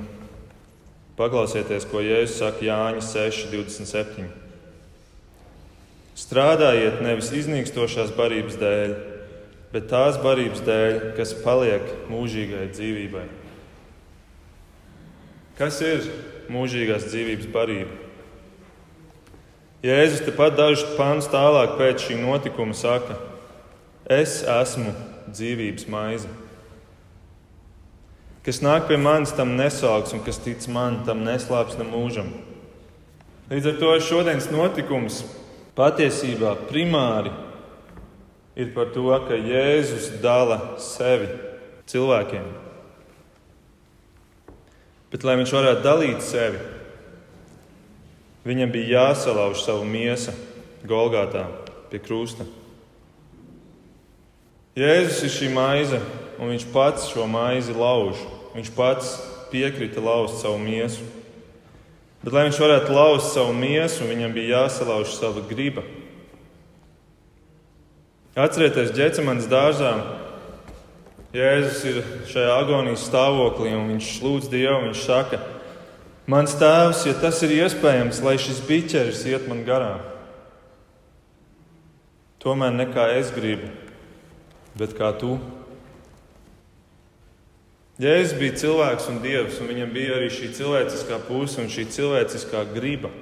paklausieties, 1.19 1.85
ko 1.91 2.01
Jēzus 2.01 2.39
saka 2.41 2.65
Jāņa 2.65 3.05
6,27. 3.05 4.25
Strādājiet 6.17 7.03
nevis 7.05 7.29
iznīkstošās 7.37 8.15
barības 8.17 8.57
dēļ, 8.57 8.95
bet 9.75 9.91
tās 9.91 10.17
barības 10.23 10.63
dēļ, 10.65 10.95
kas 11.19 11.37
paliek 11.43 11.85
mūžīgai 12.09 12.71
dzīvībai. 12.73 13.27
Kas 15.57 15.79
ir 15.81 16.03
mūžīgās 16.53 17.07
dzīvības 17.09 17.47
barība? 17.49 17.95
Jēzus 19.81 20.21
tepat 20.25 20.53
dažus 20.57 20.83
pāns 20.97 21.29
tālāk 21.33 21.73
pēc 21.79 22.03
šī 22.05 22.17
notikuma 22.21 22.75
saka: 22.77 23.17
Es 24.05 24.43
esmu 24.45 24.93
dzīvības 25.31 25.87
maize. 25.89 26.29
Kas 28.45 28.61
nāk 28.61 28.85
pie 28.87 28.99
manis, 29.01 29.33
tam 29.35 29.55
nesauks, 29.57 30.13
un 30.13 30.21
kas 30.23 30.37
tic 30.45 30.61
man, 30.71 31.01
tam 31.09 31.25
neslāps 31.25 31.75
ne 31.81 31.89
mūžam. 31.89 32.29
Līdz 33.49 33.73
ar 33.73 33.81
to 33.81 33.95
šodienas 34.11 34.51
notikums 34.53 35.23
patiesībā 35.75 36.53
primāri 36.69 37.33
ir 38.55 38.71
par 38.77 38.93
to, 38.93 39.09
ka 39.25 39.41
Jēzus 39.41 40.13
dala 40.21 40.77
sevi 40.81 41.33
cilvēkiem. 41.89 42.66
Bet, 45.11 45.23
lai 45.23 45.37
viņš 45.39 45.53
varētu 45.55 45.83
dalīt 45.85 46.23
sevi, 46.25 46.59
viņam 48.47 48.71
bija 48.73 49.01
jāsalauž 49.01 49.63
savu 49.63 49.87
miesu 49.87 50.33
Golgātā 50.87 51.45
pie 51.91 52.01
krusta. 52.03 52.47
Jēzus 54.77 55.23
ir 55.25 55.31
šī 55.33 55.47
maize, 55.55 55.99
un 56.37 56.51
viņš 56.51 56.67
pats 56.73 57.07
šo 57.09 57.25
maizi 57.29 57.73
lauž. 57.73 58.19
Viņš 58.53 58.73
pats 58.75 59.15
piekrita 59.51 60.03
lauzt 60.03 60.41
savu 60.43 60.59
miesu. 60.61 61.05
Bet, 62.21 62.33
lai 62.33 62.43
viņš 62.47 62.59
varētu 62.61 62.93
lauzt 62.93 63.31
savu 63.33 63.55
miesu, 63.57 64.05
viņam 64.09 64.35
bija 64.35 64.61
jāsalauž 64.63 65.15
sava 65.15 65.41
griba. 65.49 65.85
Atcerieties, 68.37 68.93
ģecemanas 68.93 69.47
dārzā 69.49 69.95
Jēzus 71.37 71.83
ir 71.85 72.01
šajā 72.31 72.55
agonijas 72.63 73.05
stāvoklī 73.05 73.75
un 73.77 73.91
viņš 73.93 74.09
lūdz 74.25 74.49
Dievu. 74.49 74.87
Viņš 74.87 75.03
saka, 75.05 75.41
Mans 76.27 76.57
tēvs, 76.59 77.05
ja 77.07 77.13
tas 77.15 77.37
ir 77.45 77.53
iespējams, 77.55 78.17
lai 78.19 78.33
šis 78.35 78.57
biķeris 78.67 79.21
iet 79.31 79.45
man 79.47 79.61
garām. 79.63 80.01
Tomēr 82.43 82.73
ne 82.75 82.83
kā 82.91 83.05
es 83.15 83.29
gribu, 83.31 83.69
bet 84.75 84.91
kā 84.97 85.13
tu. 85.15 85.37
Jēzus 88.03 88.35
bija 88.41 88.57
cilvēks 88.59 89.07
un 89.13 89.21
dievs, 89.23 89.61
un 89.63 89.71
viņam 89.71 89.93
bija 89.95 90.17
arī 90.17 90.27
šī 90.35 90.51
cilvēciskā 90.57 91.21
puse 91.29 91.63
un 91.63 91.71
šī 91.71 91.87
cilvēciskā 91.95 92.65
griba. 92.75 93.13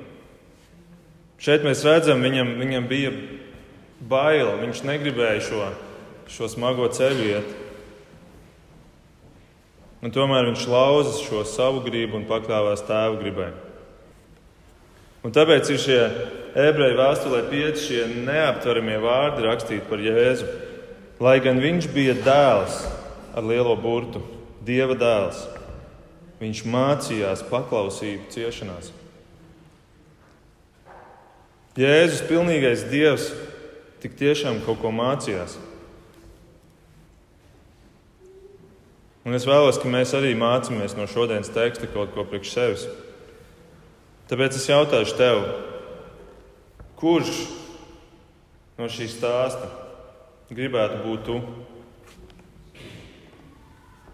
Šeit 1.38 1.62
mēs 1.62 1.86
redzam, 1.86 2.25
viņam, 2.25 2.56
viņam 2.58 2.89
bija 2.89 3.13
baila. 4.01 4.58
Viņš 4.63 4.82
negribēja 4.82 5.45
šo, 5.45 5.69
šo 6.25 6.49
smago 6.49 6.89
ceļu 6.89 7.30
iet. 7.36 7.54
Un 10.05 10.13
tomēr 10.13 10.51
viņš 10.51 10.67
lauza 10.69 11.15
šo 11.17 11.41
savu 11.49 11.79
gribu 11.81 12.19
un 12.19 12.27
pakļāvās 12.29 12.83
tēva 12.85 13.15
gribai. 13.17 13.47
Un 15.25 15.33
tāpēc 15.33 15.71
ir 15.73 15.79
šie 15.81 16.01
ebreju 16.61 16.99
vēstulē 16.99 17.39
pieci 17.49 17.87
šie 17.87 18.03
neaptveramie 18.27 18.99
vārdi 19.01 19.47
rakstīti 19.47 19.87
par 19.89 20.03
Jēzu. 20.05 20.45
Lai 21.25 21.39
gan 21.41 21.57
viņš 21.63 21.87
bija 21.95 22.13
dēls 22.21 22.83
ar 23.33 23.47
lielo 23.49 23.73
burtu, 23.79 24.21
dieva 24.67 24.93
dēls, 24.99 25.41
viņš 26.37 26.61
mācījās 26.69 27.41
paklausību 27.49 28.29
ciešanās. 28.35 28.91
Jēzus, 31.75 32.21
pilnīgais 32.29 32.85
dievs, 32.91 33.31
tik 34.03 34.13
tiešām 34.21 34.61
kaut 34.67 34.83
ko 34.83 34.93
mācījās. 34.93 35.57
Un 39.25 39.33
es 39.33 39.45
vēlos, 39.49 39.79
ka 39.81 39.89
mēs 39.89 40.11
arī 40.13 40.35
mācāmies 40.38 40.93
no 40.93 41.07
šodienas 41.09 41.49
teksta 41.49 41.89
kaut 41.89 42.11
ko 42.13 42.27
priekš 42.29 42.51
sevis. 42.53 42.83
Tāpēc 44.29 44.59
es 44.59 44.67
jautāšu 44.69 45.15
tev, 45.17 45.39
kurš 47.01 47.31
no 48.77 48.89
šī 48.89 49.09
stāsta 49.09 49.71
gribētu 50.53 51.01
būt 51.07 51.25
tu? 51.25 51.39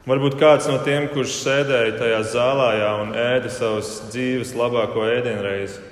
Varbūt 0.07 0.39
kāds 0.39 0.71
no 0.71 0.79
tiem, 0.87 1.11
kurš 1.11 1.35
sēdēja 1.43 1.99
tajā 1.99 2.23
zālē 2.31 2.71
un 3.03 3.11
ēda 3.11 3.51
savas 3.51 3.91
dzīves 4.15 4.55
labāko 4.55 5.03
ēdienreizi. 5.11 5.83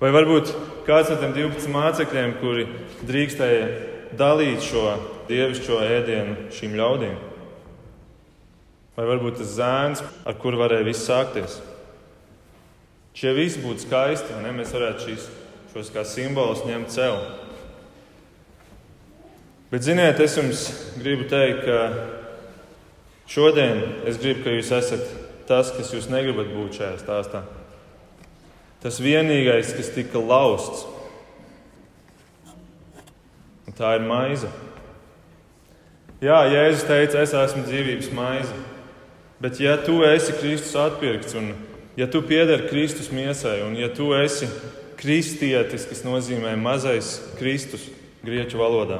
Vai 0.00 0.16
varbūt 0.16 0.56
kāds 0.88 1.12
no 1.12 1.20
tiem 1.20 1.36
12 1.36 1.68
mācekļiem, 1.76 2.36
kuri 2.40 2.64
drīkstēja 3.04 3.70
dalīt 4.16 4.64
šo 4.64 4.90
dievišķo 5.28 5.84
ēdienu 5.84 6.52
šīm 6.56 6.78
ļaudīm? 6.80 7.27
Vai 8.98 9.06
varbūt 9.06 9.36
tas 9.38 9.52
zēns, 9.54 10.00
ar 10.26 10.34
kuru 10.42 10.58
varēja 10.58 10.86
viss 10.88 11.06
sākties. 11.06 11.60
Šie 13.14 13.30
visi 13.36 13.60
būtu 13.62 13.84
skaisti, 13.84 14.34
un 14.34 14.46
ja 14.48 14.54
mēs 14.54 14.72
varētu 14.74 15.04
šīs, 15.06 15.26
šos 15.70 15.92
kā 15.94 16.02
simbolus 16.06 16.64
ņemt 16.66 16.90
sev. 16.90 17.14
Bet, 19.70 19.84
ziniet, 19.86 20.18
es 20.18 20.34
jums 20.34 20.64
gribu 20.98 21.28
teikt, 21.30 21.62
ka 21.66 21.78
šodien 23.30 23.84
es 24.08 24.18
gribu, 24.18 24.42
ka 24.46 24.54
jūs 24.56 24.70
esat 24.74 25.04
tas, 25.46 25.70
kas 25.76 25.92
jūs 25.94 26.08
negribat 26.10 26.50
būt 26.54 26.80
šajā 26.80 26.96
stāstā. 27.02 27.42
Tas 28.82 28.98
vienīgais, 29.02 29.74
kas 29.76 29.92
tika 29.94 30.22
lausts, 30.22 30.86
un 33.68 33.78
tā 33.78 33.92
ir 33.98 34.06
maize. 34.08 34.50
Jā, 36.24 36.40
Jēzus 36.50 36.86
teica, 36.88 37.22
es 37.22 37.36
esmu 37.36 37.62
dzīvības 37.68 38.10
maize. 38.16 38.58
Bet, 39.40 39.60
ja 39.62 39.76
tu 39.78 40.00
esi 40.02 40.34
Kristus 40.40 40.74
atpirkts, 40.74 41.36
un 41.38 41.52
ja 41.96 42.08
tu 42.10 42.22
piederi 42.22 42.66
Kristus 42.68 43.12
miesai, 43.14 43.60
un 43.62 43.76
ja 43.78 43.86
tu 43.94 44.10
esi 44.18 44.48
kristietis, 44.98 45.86
kas 45.86 46.02
nozīmē 46.02 46.56
mazais 46.58 47.20
Kristus 47.38 47.86
grieķu 48.26 48.58
valodā, 48.58 48.98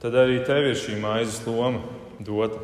tad 0.00 0.16
arī 0.16 0.40
tev 0.48 0.70
ir 0.70 0.80
šī 0.80 0.96
maizes 1.02 1.42
loma 1.44 1.84
dota. 2.24 2.60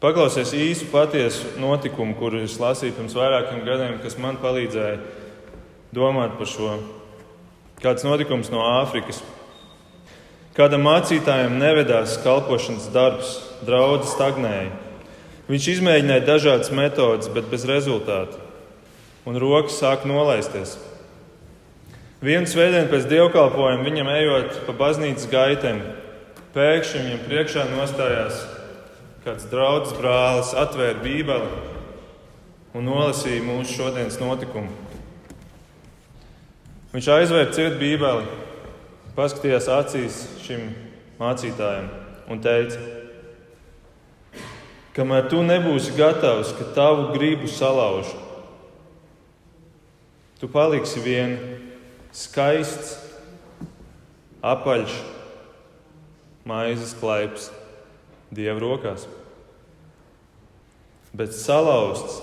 Paklausies 0.00 0.52
īsu 0.56 0.88
patiesu 0.92 1.54
notikumu, 1.60 2.16
kuru 2.16 2.42
es 2.44 2.58
lasīju 2.60 2.98
pirms 2.98 3.14
vairākiem 3.16 3.62
gadiem, 3.64 3.96
kas 4.00 4.18
man 4.20 4.36
palīdzēja 4.40 4.98
domāt 5.96 6.36
par 6.36 6.48
šo. 6.48 6.74
Kāds 7.80 8.04
notikums 8.04 8.48
no 8.52 8.60
Āfrikas. 8.64 9.22
Kādam 10.56 10.86
mācītājam 10.86 11.58
nevedās 11.60 12.16
kalpošanas 12.24 12.88
darbs, 12.94 13.34
draudzes 13.68 14.14
stagnēja. 14.16 14.70
Viņš 15.50 15.66
izmēģināja 15.74 16.24
dažādas 16.24 16.72
metodes, 16.72 17.28
bet 17.30 17.50
bez 17.50 17.66
rezultātu, 17.68 18.40
un 19.28 19.36
rokas 19.38 19.76
sāk 19.82 20.06
nolaisties. 20.08 20.78
Vienu 22.24 22.48
svētdienu 22.48 22.88
pēc 22.88 23.04
dievkalpojuma 23.10 23.84
viņam 23.84 24.08
ejot 24.14 24.60
pa 24.64 24.74
baznīcas 24.80 25.28
gaitēm, 25.30 25.82
pēkšņi 26.56 27.04
viņam 27.04 27.26
priekšā 27.28 27.66
nostājās 27.74 28.40
kāds 29.26 29.48
draugs 29.50 29.92
brālis 29.98 30.54
atvēra 30.54 31.00
Bībeli 31.02 31.48
un 32.78 32.84
nolasīja 32.86 33.42
mūsu 33.42 33.74
šodienas 33.74 34.20
notikumu. 34.22 34.70
Viņš 36.92 37.08
aizvēra 37.12 37.50
cietu 37.52 37.80
Bībeli, 37.80 38.45
paskatījās 39.16 39.68
acīs 39.72 40.20
šim 40.44 40.68
mācītājam 41.16 41.88
un 42.28 42.42
teica, 42.44 42.78
kamēr 44.96 45.30
tu 45.32 45.40
nebūsi 45.44 45.94
gatavs, 45.96 46.52
ka 46.58 46.68
tavu 46.76 47.10
gribu 47.14 47.48
salauž, 47.48 48.10
tu 50.40 50.50
paliksi 50.52 51.00
vien 51.04 51.36
skaists, 52.12 52.96
apaļš, 54.44 54.98
maizes 56.46 56.92
klaips 57.00 57.50
Dieva 58.36 58.58
rokās. 58.60 59.06
Bet 61.16 61.32
salauzts, 61.32 62.18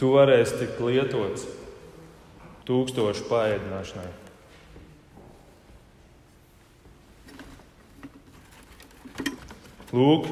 tu 0.00 0.10
varēsi 0.16 0.62
tikt 0.64 0.80
lietots 0.82 1.44
tūkstošu 2.66 3.28
paēdināšanai. 3.30 4.25
Lūk, 9.96 10.26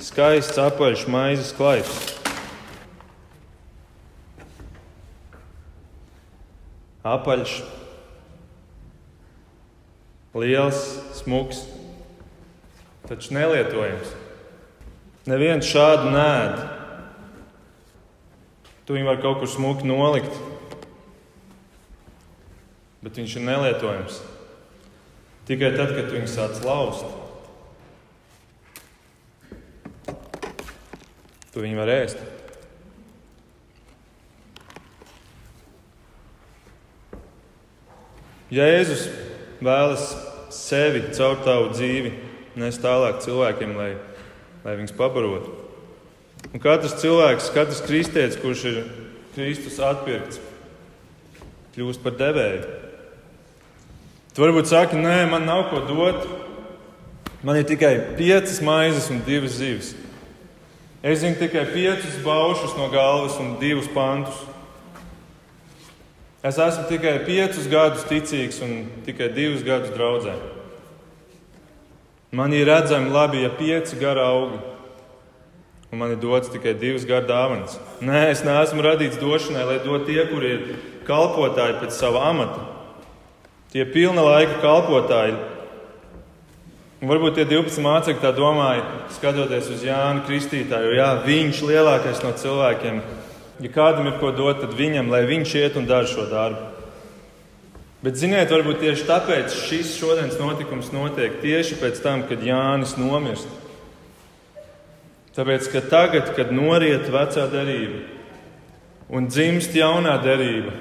skaists 0.00 0.56
apaļš 0.56 1.02
maizes 1.12 1.50
klaips. 1.52 1.96
Apaļš, 7.04 7.58
liels, 10.40 10.78
smuks, 11.18 11.58
taču 13.10 13.34
nelietojams. 13.36 14.14
Neviens 15.28 15.68
šādu 15.68 16.14
nēd. 16.14 16.62
Tu 18.88 18.96
viņu 18.96 19.10
var 19.10 19.20
kaut 19.20 19.42
kur 19.42 19.52
smuki 19.52 19.90
nolikt, 19.90 20.32
bet 23.04 23.20
viņš 23.20 23.36
ir 23.36 23.46
nelietojams. 23.50 24.22
Tikai 25.44 25.74
tad, 25.76 25.92
kad 25.92 26.08
viņu 26.08 26.32
sāc 26.32 26.64
laust, 26.64 27.20
tu 31.54 31.62
viņu 31.62 31.78
var 31.78 31.92
ēst. 31.94 32.20
Jēzus 38.54 39.08
vēlas 39.64 40.10
sevi 40.54 41.06
caur 41.14 41.40
tavu 41.46 41.72
dzīvi 41.72 42.12
nes 42.58 42.78
tālāk 42.78 43.20
cilvēkiem, 43.24 43.74
lai, 43.78 43.90
lai 44.64 44.76
viņus 44.78 44.94
pabarotu. 44.98 45.52
Un 46.54 46.62
katrs 46.62 46.96
cilvēks, 47.00 47.50
katrs 47.54 47.82
kristietis, 47.82 48.38
kurš 48.38 48.64
ir 48.70 48.80
Kristus 49.34 49.80
atpirkts, 49.82 50.38
kļūst 51.74 52.02
par 52.04 52.14
devēju. 52.20 52.80
Tu 54.34 54.42
varbūt 54.42 54.70
saki, 54.70 54.98
nē, 54.98 55.24
man 55.30 55.46
nav 55.46 55.68
ko 55.70 55.82
dot. 55.88 56.26
Man 57.44 57.58
ir 57.60 57.66
tikai 57.68 58.16
piecas 58.18 58.60
maizes 58.64 59.10
un 59.12 59.20
divas 59.26 59.58
zivis. 59.58 59.92
Es 61.04 61.20
zinu 61.20 61.36
tikai 61.36 61.66
piecus 61.68 62.16
baušus 62.24 62.72
no 62.78 62.88
galvas 62.88 63.36
un 63.36 63.58
divus 63.60 63.90
pantus. 63.92 64.38
Es 66.40 66.56
esmu 66.56 66.86
tikai 66.88 67.18
piecus 67.26 67.66
gadus 67.68 68.06
ticīgs 68.08 68.62
un 68.64 68.86
tikai 69.04 69.28
divus 69.36 69.60
gadus 69.66 69.92
draudzē. 69.92 70.32
Man 72.32 72.56
ir 72.56 72.64
redzami 72.66 73.12
labi, 73.12 73.42
ja 73.44 73.52
pieci 73.52 74.00
gari 74.00 74.24
augi, 74.24 74.58
un 75.92 76.00
man 76.00 76.16
ir 76.16 76.22
dots 76.24 76.48
tikai 76.48 76.72
divas 76.72 77.04
gadu 77.04 77.28
dāvanas. 77.28 77.76
Nē, 78.00 78.24
es 78.32 78.40
neesmu 78.42 78.80
radīts 78.82 79.20
došanai, 79.20 79.68
lai 79.68 79.78
dotu 79.84 80.08
tie, 80.08 80.24
kuri 80.32 80.54
ir 80.56 80.64
kalpotāji 81.04 81.82
pēc 81.84 82.00
sava 82.00 82.24
amata. 82.32 82.64
Tie 83.76 83.84
pilna 83.84 84.24
laika 84.24 84.56
kalpotāji. 84.64 85.36
Un 87.04 87.10
varbūt 87.10 87.34
tie 87.36 87.44
12 87.44 87.82
mācekļi 87.84 88.22
tā 88.22 88.30
domāja, 88.32 88.80
skatoties 89.12 89.66
uz 89.74 89.82
Jānu 89.84 90.22
Kristītāju, 90.24 90.94
jā, 90.96 91.08
viņš 91.26 91.58
ir 91.60 91.72
lielākais 91.74 92.22
no 92.24 92.30
cilvēkiem. 92.40 93.02
Ja 93.60 93.70
kādam 93.74 94.08
ir 94.08 94.14
ko 94.22 94.30
dot, 94.32 94.62
tad 94.62 94.72
viņam, 94.78 95.10
lai 95.12 95.20
viņš 95.28 95.52
iet 95.60 95.76
un 95.76 95.84
dara 95.84 96.08
šo 96.08 96.24
darbu. 96.30 96.62
Bet, 98.00 98.16
ziniet, 98.16 98.48
varbūt 98.48 98.80
tieši 98.80 99.04
tāpēc 99.10 99.52
šis 99.66 99.92
šodienas 99.98 100.40
notikums 100.40 100.88
notiek 100.96 101.36
tieši 101.44 101.76
pēc 101.82 102.00
tam, 102.00 102.24
kad 102.24 102.40
Jānis 102.40 102.96
nomirst. 102.96 103.52
Tāpēc, 105.36 105.68
ka 105.76 105.84
tagad, 105.92 106.32
kad 106.32 106.56
noriet 106.56 107.12
vecā 107.12 107.44
derība 107.52 108.00
un 109.12 109.28
dzimst 109.28 109.76
jaunā 109.76 110.16
derība, 110.24 110.72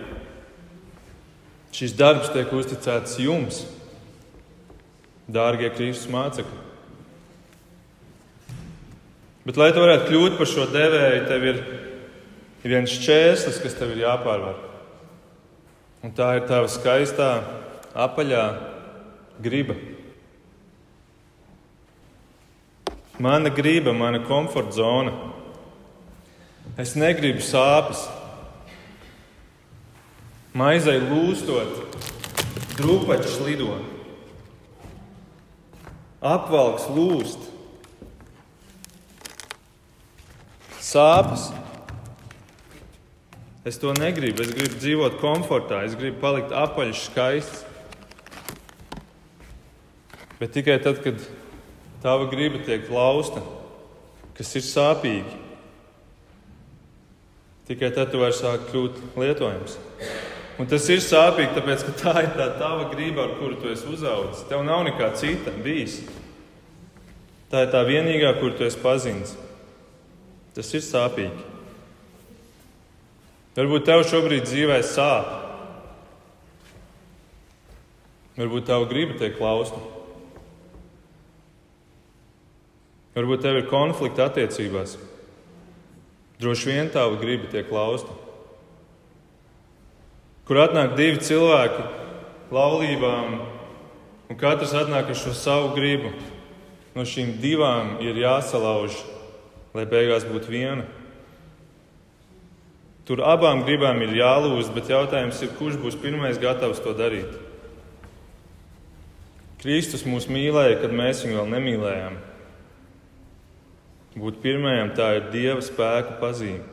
šis 1.76 2.00
darbs 2.00 2.32
tiek 2.32 2.48
uzticēts 2.56 3.20
jums, 3.20 3.66
dārgie 5.32 5.72
Kristus 5.74 6.12
mācekļi. 6.12 6.62
Bet, 9.44 9.58
lai 9.60 9.74
tu 9.76 9.82
varētu 9.84 10.08
kļūt 10.08 10.38
par 10.40 10.48
šo 10.48 10.68
devēju, 10.72 11.24
tev 11.28 11.48
ir 11.50 11.58
viens 12.64 12.92
šķērslis, 12.96 13.60
kas 13.64 13.76
tev 13.76 13.92
ir 13.92 14.06
jāpārvar. 14.06 14.56
Un 16.04 16.14
tā 16.16 16.30
ir 16.38 16.48
tava 16.48 16.70
skaistā, 16.72 17.30
apaļā 17.92 18.44
griba. 19.44 19.76
Mana 23.20 23.52
griba, 23.52 23.94
mana 23.94 24.24
komforta 24.24 24.80
zona. 24.80 25.14
Es 26.80 26.96
negribu 26.96 27.44
sāpes. 27.44 28.08
Maizai 30.56 31.00
lūstot, 31.04 31.98
drūpačs 32.78 33.42
lido. 33.44 33.76
Apvalks 36.24 36.88
lūst. 36.94 37.50
Sāpes 40.84 41.50
Es 43.64 43.78
to 43.80 43.94
negribu. 43.96 44.44
Es 44.44 44.52
gribu 44.52 44.76
dzīvot 44.76 45.22
komfortā, 45.22 45.86
es 45.88 45.96
gribu 45.96 46.20
palikt 46.20 46.52
apaļš, 46.52 47.06
skaists. 47.08 47.62
Bet 50.42 50.52
tikai 50.52 50.76
tad, 50.84 51.00
kad 51.06 51.22
tava 52.04 52.28
griba 52.28 52.60
tiek 52.68 52.90
lausta, 52.92 53.40
kas 54.36 54.52
ir 54.60 54.66
sāpīgi, 54.68 55.38
tikai 57.70 57.94
tad 57.96 58.12
tu 58.12 58.20
vari 58.20 58.36
sākt 58.36 58.68
kļūt 58.74 59.00
lietojams. 59.24 59.78
Un 60.62 60.70
tas 60.70 60.86
ir 60.94 61.02
sāpīgi, 61.02 61.56
tāpēc 61.56 61.86
ka 61.88 61.94
tā 61.98 62.14
ir 62.22 62.34
tā 62.38 62.46
tava 62.60 62.86
griba, 62.92 63.26
ar 63.26 63.38
kuru 63.40 63.58
tu 63.58 63.72
esi 63.74 63.88
uzaugusi. 63.90 64.46
Tev 64.50 64.62
nav 64.68 64.84
nekā 64.86 65.10
cita 65.18 65.54
bijis. 65.64 66.02
Tā 67.50 67.66
ir 67.66 67.72
tā 67.74 67.82
vienīgā, 67.88 68.36
kur 68.40 68.54
tu 68.58 68.66
esi 68.68 68.82
pazīstams. 68.82 69.34
Tas 70.54 70.70
ir 70.78 70.84
sāpīgi. 70.86 71.50
Varbūt 73.58 73.86
tev 73.86 74.04
šobrīd 74.10 74.46
dzīvē 74.46 74.80
sāp. 74.86 75.34
Varbūt 78.38 78.66
tev 78.70 78.86
griba 78.90 79.18
tiek 79.18 79.36
klausta. 79.38 79.78
Varbūt 83.14 83.44
tev 83.46 83.60
ir 83.60 83.70
konflikti 83.70 84.26
attiecībās. 84.26 84.98
Droši 86.42 86.72
vien 86.72 86.90
tava 86.94 87.20
griba 87.22 87.50
tiek 87.52 87.70
klausta. 87.70 88.23
Kur 90.44 90.60
atnāk 90.60 90.98
divi 90.98 91.22
cilvēki 91.24 91.84
laulībām, 92.54 93.38
un 94.30 94.40
katrs 94.40 94.74
atnāk 94.76 95.12
ar 95.12 95.18
šo 95.18 95.34
savu 95.38 95.74
gribu. 95.78 96.12
No 96.94 97.06
šīm 97.10 97.40
divām 97.42 97.96
ir 98.06 98.20
jāsalauž, 98.22 99.00
lai 99.74 99.88
beigās 99.90 100.28
būtu 100.30 100.52
viena. 100.54 100.84
Tur 103.04 103.24
abām 103.26 103.64
gribām 103.66 104.00
ir 104.06 104.14
jālūdz, 104.16 104.70
bet 104.76 104.92
jautājums 104.94 105.42
ir, 105.44 105.56
kurš 105.58 105.80
būs 105.82 105.98
pirmais 106.00 106.38
gatavs 106.40 106.80
to 106.84 106.94
darīt? 106.96 107.34
Kristus 109.64 110.06
mūs 110.08 110.30
mīlēja, 110.32 110.78
kad 110.84 110.94
mēs 110.96 111.24
viņu 111.26 111.40
vēl 111.40 111.50
nemīlējām. 111.56 112.16
Būt 114.20 114.40
pirmajam 114.44 114.94
tā 114.94 115.10
ir 115.18 115.30
dieva 115.34 115.64
spēka 115.66 116.20
pazīme. 116.22 116.73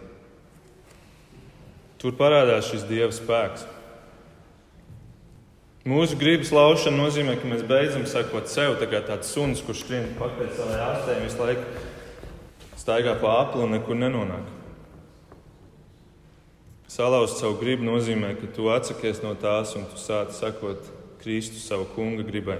Tur 2.00 2.16
parādās 2.16 2.70
šis 2.70 2.86
dieva 2.88 3.12
spēks. 3.12 3.66
Mūsu 5.90 6.16
gribas 6.20 6.52
laušana 6.52 6.96
nozīmē, 6.96 7.34
ka 7.40 7.48
mēs 7.48 7.64
beidzam 7.68 8.06
sekot 8.08 8.48
sev, 8.52 8.74
tā 8.80 8.88
kā 8.88 9.00
tāds 9.04 9.30
suns, 9.32 9.62
kurš 9.64 9.84
skrien 9.84 10.10
pakaļ 10.18 10.50
savai 10.56 10.80
ārstē 10.84 11.16
un 11.16 11.24
visu 11.24 11.40
laiku 11.40 11.84
staigā 12.80 13.14
pa 13.20 13.36
apli 13.42 13.64
un 13.64 13.72
nekur 13.76 13.96
nenonāk. 13.96 14.48
Salauzt 16.90 17.38
savu 17.40 17.56
gribu 17.60 17.86
nozīmē, 17.86 18.32
ka 18.40 18.48
tu 18.56 18.68
atsakies 18.72 19.22
no 19.24 19.36
tās 19.38 19.76
un 19.78 19.84
tu 19.88 20.00
sāc 20.00 20.32
sekot 20.36 20.88
Kristu 21.20 21.60
savu 21.60 21.84
kunga 21.94 22.24
gribai. 22.26 22.58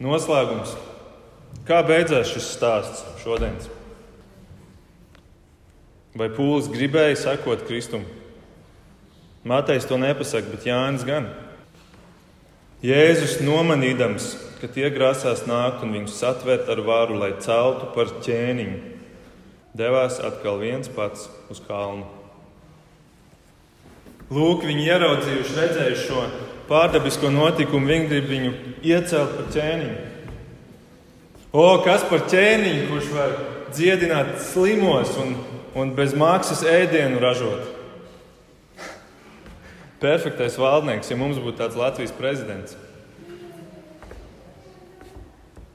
Noslēgums. 0.00 0.72
Kā 1.68 1.80
beidzās 1.86 2.32
šis 2.32 2.52
stāsts 2.56 3.04
šodien? 3.22 3.56
Vai 6.16 6.30
pūlis 6.32 6.70
gribēja 6.72 7.16
sekot 7.20 7.66
Kristum? 7.68 8.06
Mātejs 9.46 9.84
to 9.86 9.98
nepasaka, 10.00 10.48
bet 10.48 10.64
Jānis 10.64 11.04
gan. 11.06 11.28
Jēzus 12.84 13.38
nomanīdams, 13.44 14.30
ka 14.60 14.70
tie 14.72 14.88
grasās 14.94 15.44
nākt 15.48 15.84
un 15.84 15.92
viņus 15.92 16.16
satvert 16.20 16.70
ar 16.72 16.80
varu, 16.86 17.18
lai 17.20 17.34
celtu 17.44 17.90
par 17.94 18.14
ķēniņu, 18.24 18.78
devās 19.76 20.16
atkal 20.24 20.60
viens 20.62 20.88
pats 20.92 21.28
uz 21.52 21.60
kalnu. 21.66 22.06
Lūk, 24.32 24.64
viņi 24.66 24.88
ieraudzījuši, 24.88 25.56
redzējuši 25.60 26.06
šo 26.08 26.22
pārdabisko 26.70 27.30
notikumu, 27.30 27.92
viņi 27.92 28.08
grib 28.10 28.30
viņu 28.32 28.54
iecelt 28.88 29.36
par 29.36 29.52
ķēniņu. 29.54 29.98
O, 31.52 31.66
kas 31.84 32.08
par 32.08 32.24
ķēniņu, 32.32 32.88
kurš 32.90 33.12
var 33.14 33.36
dziedināt 33.76 34.34
slimos 34.48 35.12
un, 35.22 35.36
un 35.76 35.92
bez 35.96 36.16
maksas 36.16 36.64
ēdienu 36.64 37.20
ražot? 37.20 37.76
Perfektais 40.00 40.56
valdnieks, 40.60 41.08
ja 41.10 41.16
mums 41.20 41.38
būtu 41.40 41.60
tāds 41.60 41.78
Latvijas 41.78 42.12
prezidents. 42.16 42.76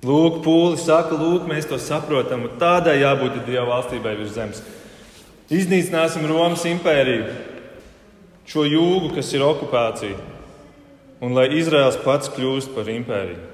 Lūk, 0.02 0.40
pūli 0.42 0.80
saka, 0.82 1.14
lūk, 1.14 1.46
mēs 1.50 1.68
to 1.70 1.78
saprotam. 1.78 2.48
Tādai 2.62 3.04
jābūt 3.04 3.44
Dieva 3.46 3.68
valstībai 3.70 4.16
virs 4.18 4.34
zemes. 4.34 4.62
Iznīcināsim 5.52 6.26
Romas 6.30 6.64
impēriju, 6.66 7.28
šo 8.50 8.66
jūgu, 8.66 9.12
kas 9.18 9.30
ir 9.36 9.46
okupācija, 9.46 10.18
un 11.22 11.36
lai 11.38 11.50
Izraels 11.60 12.00
pats 12.02 12.32
kļūst 12.34 12.74
par 12.74 12.90
impēriju. 12.90 13.50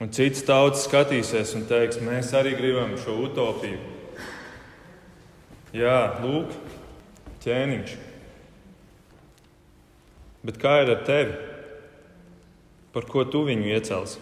Un 0.00 0.12
cits 0.14 0.44
tauts 0.46 0.86
skatīsies 0.86 1.56
un 1.58 1.66
teiks, 1.68 1.98
mēs 2.04 2.30
arī 2.36 2.54
gribam 2.56 2.94
šo 3.00 3.18
utopiju. 3.26 3.89
Jā, 5.70 6.18
lūk, 6.18 6.50
ķēniņš. 7.44 7.92
Bet 10.42 10.56
kā 10.58 10.80
ir 10.82 10.90
ar 10.96 11.04
tevi? 11.06 11.36
Par 12.90 13.06
ko 13.06 13.22
tu 13.28 13.44
viņu 13.46 13.68
iecelsi? 13.70 14.18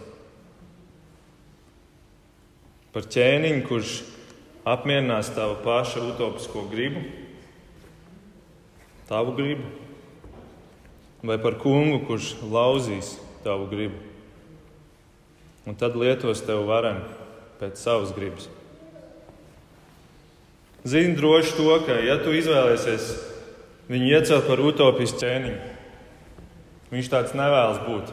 Par 2.93 3.09
ķēniņu, 3.09 3.63
kurš 3.69 3.95
apmierinās 4.69 5.31
tavu 5.33 5.57
pašu 5.65 6.05
utopisko 6.11 6.67
gribu, 6.69 7.01
tavu 9.09 9.33
gribu, 9.39 9.65
vai 11.25 11.39
par 11.41 11.57
kungu, 11.63 12.03
kurš 12.05 12.35
lauzīs 12.45 13.15
tavu 13.47 13.71
gribu, 13.73 13.97
un 15.65 15.81
tad 15.81 15.97
lietos 15.97 16.45
tev 16.45 16.67
varam 16.69 17.01
pēc 17.63 17.81
savas 17.81 18.13
gribas. 18.13 18.51
Zini 20.85 21.17
droši 21.19 21.57
to, 21.57 21.73
ka, 21.87 21.99
ja 22.05 22.21
tu 22.23 22.37
izvēlēsies 22.37 23.11
viņu 23.89 24.13
iecelt 24.15 24.47
par 24.47 24.63
utopisku 24.63 25.25
ķēniņu, 25.25 25.79
Viņš 26.89 27.11
tāds 27.13 27.35
nevēlas 27.37 27.83
būt. 27.85 28.13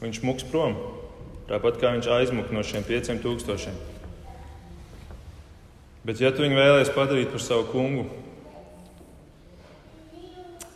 Viņš 0.00 0.22
muks 0.24 0.46
prom. 0.48 0.76
Tāpat 1.46 1.76
kā 1.80 1.92
viņš 1.94 2.08
aizmuka 2.10 2.54
no 2.56 2.62
šiem 2.64 2.84
pieciem 2.86 3.20
tūkstošiem. 3.22 3.76
Bet, 6.06 6.22
ja 6.22 6.30
tu 6.32 6.44
viņu 6.44 6.56
vēlēsies 6.56 6.94
padarīt 6.94 7.32
par 7.34 7.42
savu 7.42 7.66
kungu, 7.72 8.06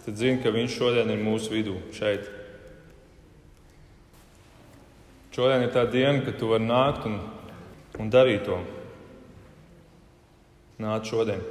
tad 0.05 0.19
zini, 0.19 0.41
ka 0.43 0.51
viņš 0.53 0.75
šodien 0.75 1.13
ir 1.15 1.23
mūsu 1.23 1.53
vidū, 1.55 1.77
šeit. 1.95 2.27
Šodien 5.31 5.65
ir 5.65 5.73
tā 5.73 5.87
diena, 5.89 6.19
kad 6.27 6.37
tu 6.41 6.51
vari 6.51 6.67
nākt 6.67 7.07
un, 7.09 7.21
un 8.03 8.11
darīt 8.13 8.43
to. 8.49 8.59
Nāc 10.81 11.11
šodien. 11.11 11.43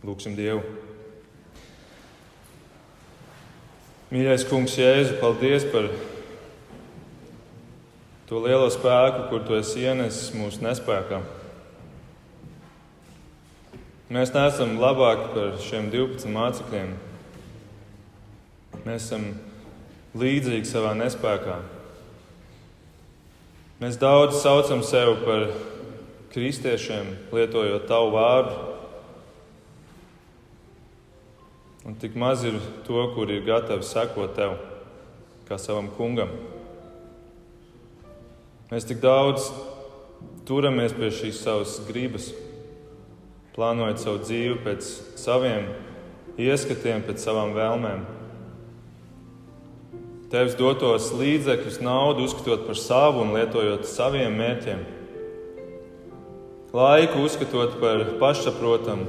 Lūksim 0.00 0.32
Dievu. 0.38 0.62
Mīļais 4.08 4.46
kungs, 4.48 4.78
Jēzu, 4.80 5.18
paldies 5.20 5.66
par 5.68 5.90
to 8.30 8.40
lielo 8.40 8.70
spēku, 8.72 9.26
kur 9.28 9.44
tu 9.44 9.58
esi 9.58 9.84
ienesis 9.84 10.32
mūsu 10.32 10.64
nespējā. 10.64 11.20
Mēs 14.08 14.32
neesam 14.32 14.78
labāki 14.80 15.28
par 15.34 15.58
šiem 15.60 15.90
12 15.92 16.32
mācekļiem. 16.32 16.94
Mēs 18.86 19.10
esam 19.10 19.34
līdzīgi 20.16 20.70
savā 20.70 20.94
nespējā. 20.96 21.58
Mēs 23.78 23.94
daudz 23.94 24.40
saucam 24.42 24.80
sevi 24.82 25.12
par 25.22 25.44
kristiešiem, 26.32 27.12
lietojot 27.30 27.84
tavu 27.86 28.10
vārdu. 28.16 28.56
Un 31.86 31.94
tik 32.02 32.16
maz 32.18 32.42
ir 32.42 32.58
to, 32.88 32.98
kur 33.14 33.30
ir 33.30 33.46
gatavi 33.46 33.86
sekot 33.86 34.34
tev, 34.34 34.56
kā 35.46 35.60
savam 35.62 35.92
kungam. 35.94 36.34
Mēs 38.72 38.88
tik 38.90 38.98
daudz 38.98 39.46
turamies 40.50 40.98
pie 40.98 41.14
šīs 41.14 41.38
savas 41.46 41.78
gribas, 41.86 42.32
plānojot 43.54 44.02
savu 44.02 44.24
dzīvi 44.26 44.58
pēc 44.66 44.90
saviem 45.22 45.70
ieskatiem, 46.34 47.06
pēc 47.06 47.22
savām 47.22 47.54
vēlmēm. 47.54 48.08
Tevis 50.28 50.58
dotos 50.60 51.06
līdzekļus, 51.16 51.78
naudu 51.80 52.26
uzskatot 52.26 52.66
par 52.68 52.76
savu 52.76 53.22
un 53.24 53.30
lietojot 53.32 53.86
saviem 53.88 54.34
mērķiem. 54.36 54.82
Laiku 56.76 57.22
uzskatot 57.24 57.78
par 57.80 58.04
pašsaprotamu 58.20 59.06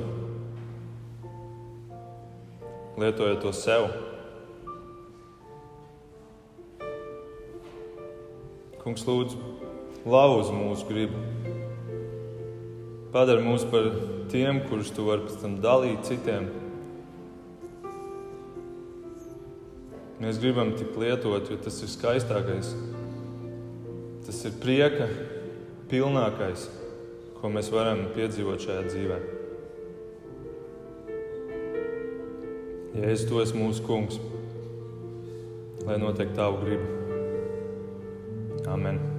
lietojot 2.99 3.43
to 3.43 3.51
sev. 3.55 3.89
Kungs, 8.79 9.03
lūdzu, 9.03 9.39
lauz 10.07 10.53
mūsu 10.55 10.87
gribu. 10.87 11.19
Padara 13.11 13.43
mūs 13.43 13.67
par 13.67 13.91
tiem, 14.31 14.63
kurus 14.71 14.91
tu 14.95 15.07
vari 15.07 15.27
pēc 15.27 15.39
tam 15.43 15.59
dalīt 15.63 16.07
citiem. 16.07 16.47
Mēs 20.19 20.39
gribam 20.41 20.73
tik 20.75 20.97
lietot, 20.99 21.47
jo 21.47 21.57
tas 21.63 21.77
ir 21.79 21.91
skaistākais. 21.91 22.73
Tas 24.27 24.41
ir 24.45 24.57
prieka 24.59 25.07
pilnākais, 25.89 26.67
ko 27.39 27.51
mēs 27.53 27.71
varam 27.71 28.03
piedzīvot 28.17 28.65
šajā 28.65 28.83
dzīvēm. 28.89 29.27
Jēzus, 32.99 33.27
tu 33.29 33.39
esi 33.39 33.55
mūsu 33.55 33.85
kungs, 33.87 34.19
lai 35.87 35.95
notiek 36.01 36.35
tavu 36.35 36.59
gribu. 36.65 36.97
Amen. 38.69 39.18